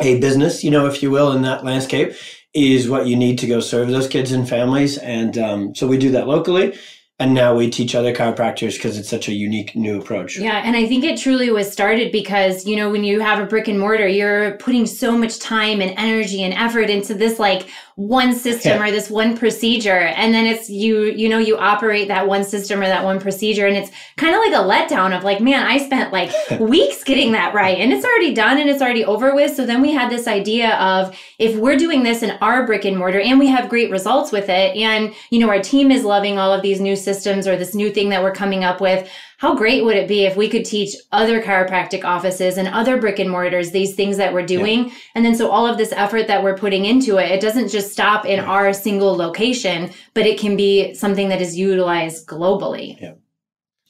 a 0.01 0.19
business, 0.19 0.63
you 0.63 0.71
know, 0.71 0.85
if 0.85 1.01
you 1.01 1.11
will, 1.11 1.31
in 1.31 1.41
that 1.43 1.63
landscape 1.63 2.13
is 2.53 2.89
what 2.89 3.07
you 3.07 3.15
need 3.15 3.39
to 3.39 3.47
go 3.47 3.59
serve 3.59 3.89
those 3.89 4.07
kids 4.07 4.31
and 4.31 4.47
families. 4.47 4.97
And 4.99 5.37
um, 5.37 5.75
so 5.75 5.87
we 5.87 5.97
do 5.97 6.11
that 6.11 6.27
locally 6.27 6.77
and 7.19 7.33
now 7.33 7.55
we 7.55 7.69
teach 7.69 7.93
other 7.93 8.13
chiropractors 8.13 8.73
because 8.73 8.97
it's 8.97 9.07
such 9.07 9.29
a 9.29 9.33
unique 9.33 9.75
new 9.75 9.99
approach. 9.99 10.37
Yeah, 10.37 10.61
and 10.65 10.75
I 10.75 10.87
think 10.87 11.03
it 11.03 11.19
truly 11.19 11.51
was 11.51 11.71
started 11.71 12.11
because, 12.11 12.65
you 12.65 12.75
know, 12.75 12.89
when 12.89 13.03
you 13.03 13.19
have 13.19 13.39
a 13.39 13.45
brick 13.45 13.67
and 13.67 13.79
mortar, 13.79 14.07
you're 14.07 14.57
putting 14.57 14.87
so 14.87 15.17
much 15.17 15.39
time 15.39 15.79
and 15.79 15.93
energy 15.97 16.43
and 16.43 16.53
effort 16.53 16.89
into 16.89 17.13
this 17.13 17.37
like 17.37 17.69
one 17.95 18.33
system 18.45 18.79
yeah. 18.79 18.87
or 18.87 18.91
this 18.91 19.09
one 19.09 19.37
procedure. 19.37 19.99
And 19.99 20.33
then 20.33 20.45
it's 20.45 20.69
you 20.69 21.03
you 21.05 21.29
know 21.29 21.37
you 21.37 21.57
operate 21.57 22.07
that 22.07 22.27
one 22.27 22.43
system 22.43 22.81
or 22.81 22.85
that 22.85 23.03
one 23.03 23.19
procedure. 23.19 23.67
And 23.67 23.77
it's 23.77 23.91
kind 24.17 24.35
of 24.35 24.41
like 24.41 24.53
a 24.53 24.67
letdown 24.67 25.15
of 25.15 25.23
like 25.23 25.41
man 25.41 25.65
I 25.65 25.77
spent 25.77 26.11
like 26.11 26.31
weeks 26.59 27.03
getting 27.03 27.31
that 27.33 27.53
right. 27.53 27.77
And 27.77 27.91
it's 27.91 28.05
already 28.05 28.33
done 28.33 28.57
and 28.57 28.69
it's 28.69 28.81
already 28.81 29.05
over 29.05 29.35
with. 29.35 29.55
So 29.55 29.65
then 29.65 29.81
we 29.81 29.91
had 29.91 30.09
this 30.09 30.27
idea 30.27 30.75
of 30.77 31.17
if 31.39 31.57
we're 31.57 31.77
doing 31.77 32.03
this 32.03 32.23
in 32.23 32.31
our 32.41 32.65
brick 32.65 32.85
and 32.85 32.97
mortar 32.97 33.19
and 33.19 33.39
we 33.39 33.47
have 33.47 33.69
great 33.69 33.91
results 33.91 34.31
with 34.31 34.49
it 34.49 34.75
and 34.75 35.13
you 35.29 35.39
know 35.39 35.49
our 35.49 35.61
team 35.61 35.91
is 35.91 36.03
loving 36.03 36.37
all 36.37 36.53
of 36.53 36.61
these 36.61 36.79
new 36.79 36.95
systems 36.95 37.47
or 37.47 37.55
this 37.55 37.75
new 37.75 37.91
thing 37.91 38.09
that 38.09 38.21
we're 38.21 38.33
coming 38.33 38.63
up 38.63 38.81
with 38.81 39.09
how 39.43 39.53
great 39.53 39.83
would 39.83 39.97
it 39.97 40.07
be 40.07 40.23
if 40.23 40.37
we 40.37 40.47
could 40.47 40.63
teach 40.63 40.95
other 41.11 41.41
chiropractic 41.41 42.05
offices 42.05 42.57
and 42.57 42.65
other 42.69 42.95
brick 42.95 43.19
and 43.19 43.29
mortars 43.29 43.71
these 43.71 43.93
things 43.93 44.15
that 44.15 44.33
we're 44.33 44.45
doing? 44.45 44.87
Yeah. 44.87 44.93
And 45.15 45.25
then 45.25 45.35
so 45.35 45.51
all 45.51 45.67
of 45.67 45.77
this 45.77 45.91
effort 45.91 46.27
that 46.27 46.41
we're 46.41 46.55
putting 46.55 46.85
into 46.85 47.17
it, 47.17 47.29
it 47.29 47.41
doesn't 47.41 47.67
just 47.67 47.91
stop 47.91 48.25
in 48.25 48.37
yeah. 48.37 48.45
our 48.45 48.71
single 48.71 49.13
location, 49.17 49.91
but 50.13 50.25
it 50.25 50.39
can 50.39 50.55
be 50.55 50.93
something 50.93 51.27
that 51.27 51.41
is 51.41 51.57
utilized 51.57 52.25
globally. 52.25 52.97
Yeah. 53.01 53.15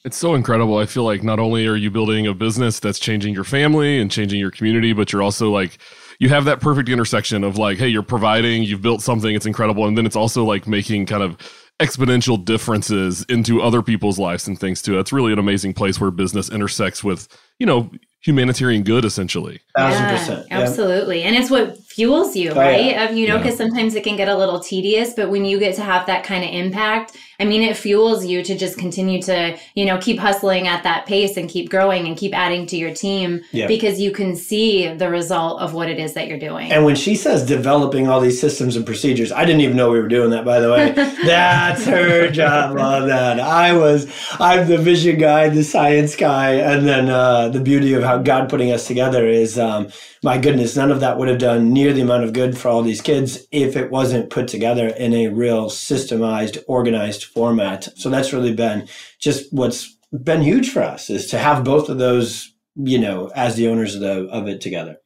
It's 0.03 0.17
so 0.17 0.33
incredible. 0.33 0.79
I 0.79 0.87
feel 0.87 1.03
like 1.03 1.21
not 1.21 1.37
only 1.37 1.67
are 1.67 1.75
you 1.75 1.91
building 1.91 2.25
a 2.25 2.33
business 2.33 2.79
that's 2.79 2.97
changing 2.97 3.35
your 3.35 3.43
family 3.43 4.01
and 4.01 4.09
changing 4.09 4.39
your 4.39 4.49
community, 4.49 4.91
but 4.91 5.13
you're 5.13 5.21
also 5.21 5.51
like, 5.51 5.77
you 6.17 6.29
have 6.29 6.45
that 6.45 6.61
perfect 6.61 6.89
intersection 6.89 7.43
of 7.43 7.59
like, 7.59 7.77
hey, 7.77 7.87
you're 7.87 8.01
providing, 8.01 8.63
you've 8.63 8.81
built 8.81 9.03
something, 9.03 9.35
it's 9.35 9.45
incredible. 9.45 9.85
And 9.85 9.95
then 9.95 10.07
it's 10.07 10.15
also 10.15 10.43
like 10.43 10.65
making 10.65 11.05
kind 11.05 11.21
of 11.21 11.37
exponential 11.79 12.43
differences 12.43 13.23
into 13.29 13.61
other 13.61 13.81
people's 13.81 14.19
lives 14.19 14.47
and 14.47 14.59
things 14.59 14.81
too. 14.81 14.99
It's 14.99 15.11
really 15.11 15.33
an 15.33 15.39
amazing 15.39 15.73
place 15.73 15.99
where 15.99 16.11
business 16.11 16.49
intersects 16.49 17.03
with, 17.03 17.27
you 17.59 17.65
know, 17.65 17.91
humanitarian 18.21 18.83
good 18.83 19.03
essentially. 19.03 19.59
Thousand 19.75 20.03
yeah, 20.03 20.17
percent. 20.17 20.47
Absolutely. 20.51 21.23
And 21.23 21.35
it's 21.35 21.49
what 21.49 21.77
fuels 21.83 22.35
you, 22.35 22.51
oh, 22.51 22.55
right? 22.55 22.85
Yeah. 22.85 23.09
Of 23.09 23.17
you 23.17 23.27
know, 23.27 23.37
because 23.37 23.59
yeah. 23.59 23.65
sometimes 23.65 23.95
it 23.95 24.03
can 24.03 24.15
get 24.15 24.29
a 24.29 24.37
little 24.37 24.59
tedious, 24.59 25.13
but 25.13 25.29
when 25.29 25.45
you 25.45 25.59
get 25.59 25.75
to 25.75 25.81
have 25.81 26.05
that 26.05 26.23
kind 26.23 26.43
of 26.43 26.49
impact, 26.51 27.17
I 27.43 27.45
mean, 27.45 27.61
it 27.61 27.75
fuels 27.75 28.25
you 28.25 28.41
to 28.41 28.57
just 28.57 28.77
continue 28.77 29.21
to, 29.23 29.57
you 29.75 29.83
know, 29.83 29.97
keep 29.97 30.17
hustling 30.17 30.65
at 30.69 30.83
that 30.83 31.05
pace 31.05 31.35
and 31.35 31.49
keep 31.49 31.69
growing 31.69 32.07
and 32.07 32.15
keep 32.15 32.33
adding 32.33 32.65
to 32.67 32.77
your 32.77 32.93
team 32.93 33.41
yeah. 33.51 33.67
because 33.67 33.99
you 33.99 34.11
can 34.11 34.37
see 34.37 34.87
the 34.93 35.09
result 35.09 35.59
of 35.59 35.73
what 35.73 35.89
it 35.89 35.99
is 35.99 36.13
that 36.13 36.29
you're 36.29 36.39
doing. 36.39 36.71
And 36.71 36.85
when 36.85 36.95
she 36.95 37.15
says 37.15 37.45
developing 37.45 38.07
all 38.07 38.21
these 38.21 38.39
systems 38.39 38.77
and 38.77 38.85
procedures, 38.85 39.33
I 39.33 39.43
didn't 39.43 39.59
even 39.59 39.75
know 39.75 39.91
we 39.91 39.99
were 39.99 40.07
doing 40.07 40.29
that, 40.29 40.45
by 40.45 40.61
the 40.61 40.71
way. 40.71 40.91
That's 41.25 41.83
her 41.83 42.31
job 42.31 42.77
on 42.77 43.09
that. 43.09 43.41
I 43.41 43.73
was, 43.73 44.09
I'm 44.39 44.69
the 44.69 44.77
vision 44.77 45.17
guy, 45.17 45.49
the 45.49 45.65
science 45.65 46.15
guy. 46.15 46.51
And 46.51 46.87
then 46.87 47.09
uh, 47.09 47.49
the 47.49 47.59
beauty 47.59 47.93
of 47.93 48.03
how 48.03 48.19
God 48.19 48.47
putting 48.47 48.71
us 48.71 48.87
together 48.87 49.27
is, 49.27 49.59
um, 49.59 49.89
my 50.23 50.37
goodness, 50.37 50.77
none 50.77 50.89
of 50.89 51.01
that 51.01 51.17
would 51.17 51.27
have 51.27 51.39
done 51.39 51.73
near 51.73 51.91
the 51.91 51.99
amount 51.99 52.23
of 52.23 52.31
good 52.31 52.57
for 52.57 52.69
all 52.69 52.81
these 52.81 53.01
kids 53.01 53.45
if 53.51 53.75
it 53.75 53.91
wasn't 53.91 54.29
put 54.29 54.47
together 54.47 54.87
in 54.87 55.13
a 55.13 55.27
real 55.27 55.65
systemized, 55.65 56.63
organized 56.65 57.32
format. 57.33 57.87
So 57.97 58.09
that's 58.09 58.33
really 58.33 58.53
been 58.53 58.87
just 59.19 59.51
what's 59.51 59.97
been 60.11 60.41
huge 60.41 60.69
for 60.69 60.83
us 60.83 61.09
is 61.09 61.27
to 61.27 61.39
have 61.39 61.63
both 61.63 61.89
of 61.89 61.97
those, 61.97 62.53
you 62.75 62.99
know, 62.99 63.31
as 63.35 63.55
the 63.55 63.67
owners 63.67 63.95
of 63.95 64.01
the 64.01 64.27
of 64.29 64.47
it 64.47 64.61
together. 64.61 64.97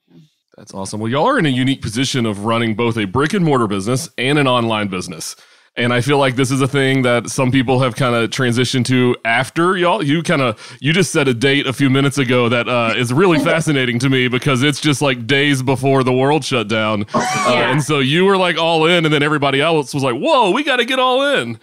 That's 0.58 0.74
awesome. 0.74 1.00
Well, 1.00 1.12
y'all 1.12 1.28
are 1.28 1.38
in 1.38 1.46
a 1.46 1.50
unique 1.50 1.84
position 1.84 2.26
of 2.26 2.46
running 2.46 2.74
both 2.74 2.98
a 2.98 3.06
brick 3.06 3.34
and 3.34 3.46
mortar 3.46 3.68
business 3.68 4.10
and 4.18 4.40
an 4.40 4.48
online 4.48 4.88
business. 4.88 5.36
And 5.76 5.94
I 5.94 6.02
feel 6.02 6.18
like 6.18 6.36
this 6.36 6.50
is 6.50 6.60
a 6.60 6.68
thing 6.68 7.04
that 7.04 7.30
some 7.30 7.52
people 7.52 7.82
have 7.82 7.96
kind 7.96 8.16
of 8.16 8.32
transitioned 8.32 8.86
to 8.86 9.16
after 9.24 9.78
y'all. 9.78 10.02
You 10.02 10.24
kind 10.24 10.42
of 10.42 10.78
you 10.82 10.92
just 10.92 11.12
set 11.12 11.28
a 11.28 11.36
date 11.36 11.68
a 11.68 11.74
few 11.74 11.92
minutes 11.92 12.18
ago 12.18 12.50
that 12.50 12.68
uh, 12.68 12.96
is 12.98 13.14
really 13.14 13.38
fascinating 13.44 14.00
to 14.00 14.10
me 14.10 14.28
because 14.28 14.64
it's 14.64 14.82
just 14.82 15.04
like 15.04 15.28
days 15.28 15.62
before 15.62 16.04
the 16.04 16.12
world 16.12 16.44
shut 16.44 16.68
down, 16.68 17.06
uh, 17.14 17.46
yeah. 17.50 17.72
and 17.72 17.84
so 17.84 18.00
you 18.00 18.26
were 18.26 18.38
like 18.38 18.58
all 18.58 18.88
in, 18.88 19.06
and 19.06 19.14
then 19.14 19.22
everybody 19.22 19.62
else 19.62 19.94
was 19.94 20.02
like, 20.02 20.16
"Whoa, 20.16 20.50
we 20.50 20.64
got 20.64 20.78
to 20.78 20.86
get 20.86 20.98
all 20.98 21.22
in." 21.36 21.60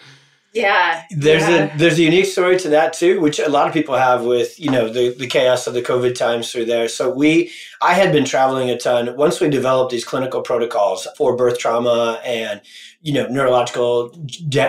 Yeah. 0.54 1.02
There's 1.10 1.42
yeah. 1.42 1.74
a 1.74 1.78
there's 1.78 1.98
a 1.98 2.02
unique 2.02 2.26
story 2.26 2.56
to 2.60 2.68
that 2.68 2.92
too, 2.92 3.20
which 3.20 3.40
a 3.40 3.48
lot 3.48 3.66
of 3.66 3.74
people 3.74 3.96
have 3.96 4.24
with, 4.24 4.58
you 4.58 4.70
know, 4.70 4.88
the, 4.88 5.12
the 5.12 5.26
chaos 5.26 5.66
of 5.66 5.74
the 5.74 5.82
COVID 5.82 6.14
times 6.14 6.52
through 6.52 6.66
there. 6.66 6.88
So 6.88 7.10
we 7.10 7.50
I 7.82 7.94
had 7.94 8.12
been 8.12 8.24
traveling 8.24 8.70
a 8.70 8.78
ton. 8.78 9.16
Once 9.16 9.40
we 9.40 9.50
developed 9.50 9.90
these 9.90 10.04
clinical 10.04 10.42
protocols 10.42 11.08
for 11.16 11.36
birth 11.36 11.58
trauma 11.58 12.20
and 12.24 12.60
you 13.02 13.12
know 13.12 13.26
neurological 13.26 14.10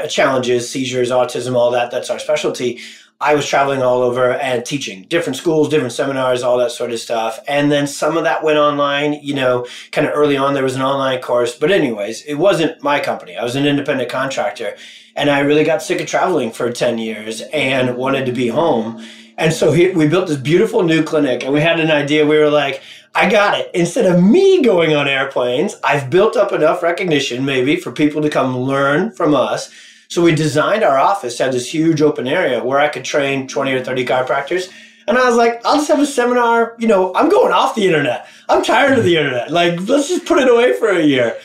challenges 0.09 0.69
seizures 0.69 1.09
autism 1.09 1.55
all 1.55 1.71
that 1.71 1.89
that's 1.89 2.09
our 2.09 2.19
specialty 2.19 2.79
I 3.21 3.33
was 3.33 3.47
traveling 3.47 3.81
all 3.81 4.01
over 4.01 4.33
and 4.33 4.65
teaching 4.65 5.03
different 5.03 5.37
schools, 5.37 5.69
different 5.69 5.93
seminars, 5.93 6.43
all 6.43 6.57
that 6.57 6.71
sort 6.71 6.91
of 6.91 6.99
stuff. 6.99 7.39
And 7.47 7.71
then 7.71 7.87
some 7.87 8.17
of 8.17 8.25
that 8.25 8.43
went 8.43 8.57
online, 8.57 9.13
you 9.21 9.33
know, 9.33 9.65
kind 9.91 10.05
of 10.05 10.13
early 10.13 10.35
on, 10.35 10.53
there 10.53 10.63
was 10.63 10.75
an 10.75 10.81
online 10.81 11.21
course. 11.21 11.55
But, 11.55 11.71
anyways, 11.71 12.23
it 12.23 12.35
wasn't 12.35 12.83
my 12.83 12.99
company. 12.99 13.37
I 13.37 13.43
was 13.43 13.55
an 13.55 13.65
independent 13.65 14.09
contractor. 14.09 14.75
And 15.15 15.29
I 15.29 15.39
really 15.39 15.63
got 15.63 15.81
sick 15.81 16.01
of 16.01 16.07
traveling 16.07 16.51
for 16.51 16.69
10 16.69 16.97
years 16.97 17.41
and 17.53 17.95
wanted 17.95 18.25
to 18.25 18.33
be 18.33 18.49
home. 18.49 19.05
And 19.37 19.53
so 19.53 19.71
he, 19.71 19.91
we 19.91 20.07
built 20.09 20.27
this 20.27 20.37
beautiful 20.37 20.83
new 20.83 21.01
clinic 21.01 21.43
and 21.43 21.53
we 21.53 21.61
had 21.61 21.79
an 21.79 21.91
idea. 21.91 22.25
We 22.25 22.37
were 22.37 22.49
like, 22.49 22.81
I 23.13 23.29
got 23.29 23.57
it. 23.57 23.71
Instead 23.73 24.05
of 24.05 24.21
me 24.21 24.61
going 24.61 24.93
on 24.93 25.07
airplanes, 25.07 25.75
I've 25.85 26.09
built 26.09 26.35
up 26.35 26.51
enough 26.51 26.83
recognition 26.83 27.45
maybe 27.45 27.77
for 27.77 27.93
people 27.93 28.21
to 28.21 28.29
come 28.29 28.57
learn 28.57 29.11
from 29.11 29.33
us 29.33 29.73
so 30.15 30.21
we 30.21 30.33
designed 30.33 30.81
our 30.81 30.97
office 30.97 31.39
have 31.39 31.51
this 31.51 31.73
huge 31.73 32.01
open 32.01 32.25
area 32.25 32.63
where 32.63 32.79
I 32.79 32.87
could 32.87 33.03
train 33.03 33.49
20 33.49 33.73
or 33.73 33.83
30 33.83 34.05
chiropractors. 34.05 34.71
And 35.09 35.17
I 35.17 35.27
was 35.27 35.35
like, 35.35 35.59
I'll 35.65 35.75
just 35.75 35.89
have 35.89 35.99
a 35.99 36.05
seminar. 36.05 36.77
You 36.79 36.87
know, 36.87 37.13
I'm 37.13 37.27
going 37.27 37.51
off 37.51 37.75
the 37.75 37.85
internet. 37.85 38.25
I'm 38.47 38.63
tired 38.63 38.97
of 38.97 39.03
the 39.03 39.17
internet. 39.17 39.51
Like, 39.51 39.77
let's 39.89 40.07
just 40.07 40.25
put 40.25 40.39
it 40.39 40.47
away 40.47 40.71
for 40.79 40.87
a 40.87 41.03
year. 41.03 41.37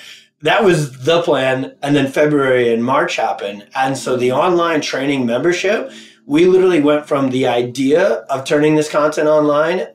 That 0.43 0.62
was 0.62 1.05
the 1.05 1.21
plan. 1.21 1.75
And 1.83 1.97
then 1.97 2.12
February 2.12 2.73
and 2.73 2.85
March 2.85 3.17
happened. 3.17 3.67
And 3.75 3.99
so 3.99 4.17
the 4.17 4.31
online 4.31 4.83
training 4.83 5.27
membership, 5.27 5.91
we 6.25 6.47
literally 6.47 6.81
went 6.81 7.09
from 7.09 7.31
the 7.31 7.49
idea 7.49 8.25
of 8.31 8.45
turning 8.45 8.77
this 8.77 8.89
content 8.89 9.27
online 9.27 9.89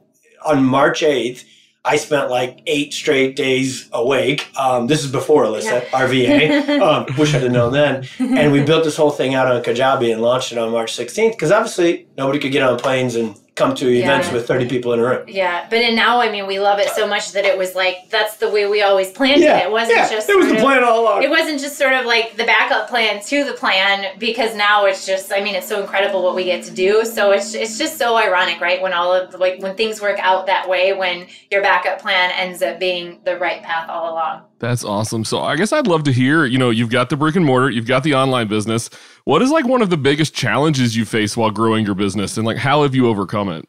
on 0.46 0.66
March 0.66 1.00
8th 1.00 1.46
I 1.86 1.98
spent 1.98 2.32
like 2.32 2.62
eight 2.66 2.94
straight 2.94 3.36
days 3.36 3.88
awake. 3.94 4.48
Um, 4.58 4.88
this 4.88 5.04
is 5.06 5.12
before 5.12 5.44
Alyssa, 5.44 5.84
yeah. 5.84 5.90
RVA. 5.92 6.82
um, 6.82 7.06
wish 7.18 7.36
I'd 7.36 7.44
have 7.44 7.52
known 7.52 7.72
then. 7.72 8.08
And 8.20 8.52
we 8.52 8.64
built 8.64 8.84
this 8.84 8.98
whole 8.98 9.12
thing 9.12 9.36
out 9.36 9.48
on 9.48 9.62
Kajabi 9.62 10.12
and 10.12 10.22
launched 10.22 10.52
it 10.52 10.58
on 10.58 10.72
March 10.72 10.98
16th 10.98 11.32
because 11.32 11.52
obviously 11.52 12.08
nobody 12.18 12.40
could 12.40 12.52
get 12.52 12.64
on 12.64 12.80
planes 12.80 13.16
and 13.16 13.40
come 13.56 13.74
to 13.74 13.88
events 13.88 14.28
yeah. 14.28 14.34
with 14.34 14.48
30 14.48 14.68
people 14.68 14.92
in 14.92 15.00
a 15.00 15.04
room. 15.04 15.24
Yeah, 15.28 15.66
but 15.70 15.80
and 15.80 15.96
now 15.96 16.20
I 16.20 16.30
mean 16.30 16.46
we 16.46 16.60
love 16.60 16.80
it 16.80 16.90
so 16.90 17.08
much 17.08 17.32
that 17.32 17.46
it 17.46 17.58
was 17.58 17.74
like 17.74 18.10
that's 18.10 18.36
the 18.38 18.50
way 18.50 18.68
we 18.68 18.82
always 18.82 19.12
planned 19.12 19.42
yeah. 19.42 19.60
it. 19.60 19.68
It 19.68 19.72
wasn't 19.72 19.98
yeah. 19.98 20.10
just 20.10 20.30
it 20.30 20.38
was 20.38 20.50
the 20.50 20.56
plan 20.56 20.84
all 20.84 21.02
along. 21.02 21.24
It 21.24 21.30
wasn't 21.30 21.62
just 21.62 21.78
sort 21.78 21.94
of 21.94 22.06
like 22.06 22.36
the 22.36 22.44
backup 22.44 22.90
plan 22.90 23.24
to 23.24 23.46
the 23.46 23.54
plan 23.54 24.18
because 24.20 24.56
now 24.56 24.86
it's 24.86 25.06
just 25.06 25.32
I 25.32 25.42
mean 25.42 25.56
it's 25.56 25.68
so 25.68 25.82
incredible 25.82 26.22
what 26.22 26.36
we 26.36 26.44
get 26.44 26.66
to 26.66 26.72
do. 26.72 27.06
So 27.06 27.32
it's 27.32 27.54
it's 27.54 27.78
just 27.78 27.98
so 27.98 28.18
ironic, 28.18 28.60
right? 28.60 28.82
When 28.82 28.92
all 28.92 29.14
of 29.14 29.32
the, 29.32 29.38
like 29.38 29.62
when 29.62 29.76
things 29.78 30.02
work 30.02 30.20
out 30.20 30.48
that 30.48 30.68
way 30.68 30.92
when 30.92 31.28
your 31.50 31.62
backup 31.62 32.02
plan 32.02 32.32
ends 32.32 32.62
up 32.62 32.78
being 32.78 33.22
the 33.24 33.38
right 33.38 33.64
path 33.64 33.90
all 33.90 34.14
along. 34.14 34.42
That's 34.60 34.84
awesome. 34.84 35.24
So 35.24 35.42
I 35.42 35.56
guess 35.56 35.72
I'd 35.72 35.88
love 35.88 36.04
to 36.04 36.14
hear, 36.14 36.46
you 36.46 36.58
know, 36.58 36.70
you've 36.70 36.90
got 36.90 37.10
the 37.10 37.18
brick 37.18 37.36
and 37.36 37.46
mortar, 37.46 37.70
you've 37.70 37.88
got 37.88 38.04
the 38.04 38.16
online 38.16 38.48
business. 38.48 38.90
What 39.26 39.42
is 39.42 39.50
like 39.50 39.66
one 39.66 39.82
of 39.82 39.90
the 39.90 39.98
biggest 39.98 40.36
challenges 40.36 40.96
you 40.96 41.04
face 41.04 41.36
while 41.36 41.50
growing 41.50 41.84
your 41.84 41.96
business 41.96 42.38
and 42.38 42.46
like 42.46 42.58
how 42.58 42.84
have 42.84 42.94
you 42.94 43.08
overcome 43.08 43.50
it? 43.50 43.68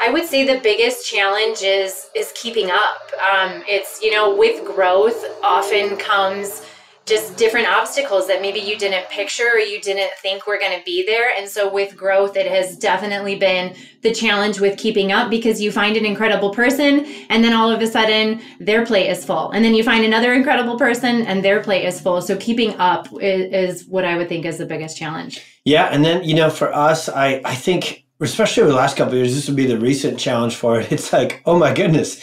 I 0.00 0.10
would 0.10 0.26
say 0.26 0.44
the 0.44 0.60
biggest 0.60 1.08
challenge 1.08 1.62
is 1.62 2.10
is 2.16 2.32
keeping 2.34 2.72
up. 2.72 3.12
Um, 3.22 3.62
it's 3.68 4.02
you 4.02 4.10
know 4.10 4.34
with 4.34 4.64
growth 4.64 5.24
often 5.44 5.96
comes 5.96 6.66
just 7.06 7.36
different 7.36 7.68
obstacles 7.68 8.26
that 8.26 8.42
maybe 8.42 8.58
you 8.58 8.76
didn't 8.76 9.08
picture 9.08 9.48
or 9.54 9.60
you 9.60 9.80
didn't 9.80 10.10
think 10.20 10.46
were 10.46 10.58
going 10.58 10.76
to 10.76 10.84
be 10.84 11.06
there. 11.06 11.30
And 11.36 11.48
so 11.48 11.72
with 11.72 11.96
growth, 11.96 12.36
it 12.36 12.46
has 12.48 12.76
definitely 12.76 13.36
been 13.36 13.76
the 14.02 14.12
challenge 14.12 14.58
with 14.58 14.76
keeping 14.76 15.12
up 15.12 15.30
because 15.30 15.60
you 15.60 15.70
find 15.70 15.96
an 15.96 16.04
incredible 16.04 16.50
person 16.50 17.06
and 17.30 17.44
then 17.44 17.52
all 17.52 17.70
of 17.70 17.80
a 17.80 17.86
sudden 17.86 18.42
their 18.58 18.84
plate 18.84 19.08
is 19.08 19.24
full. 19.24 19.52
And 19.52 19.64
then 19.64 19.72
you 19.72 19.84
find 19.84 20.04
another 20.04 20.34
incredible 20.34 20.76
person 20.76 21.22
and 21.22 21.44
their 21.44 21.62
plate 21.62 21.84
is 21.84 22.00
full. 22.00 22.20
So 22.22 22.36
keeping 22.36 22.74
up 22.78 23.06
is, 23.22 23.80
is 23.82 23.86
what 23.86 24.04
I 24.04 24.16
would 24.16 24.28
think 24.28 24.44
is 24.44 24.58
the 24.58 24.66
biggest 24.66 24.98
challenge. 24.98 25.44
Yeah. 25.64 25.86
And 25.86 26.04
then, 26.04 26.24
you 26.24 26.34
know, 26.34 26.50
for 26.50 26.74
us, 26.74 27.08
I, 27.08 27.40
I 27.44 27.54
think 27.54 28.04
especially 28.20 28.64
over 28.64 28.72
the 28.72 28.78
last 28.78 28.96
couple 28.96 29.14
years, 29.14 29.34
this 29.34 29.46
would 29.46 29.56
be 29.56 29.66
the 29.66 29.78
recent 29.78 30.18
challenge 30.18 30.56
for 30.56 30.80
it. 30.80 30.90
It's 30.90 31.12
like, 31.12 31.42
oh 31.46 31.58
my 31.58 31.72
goodness, 31.72 32.20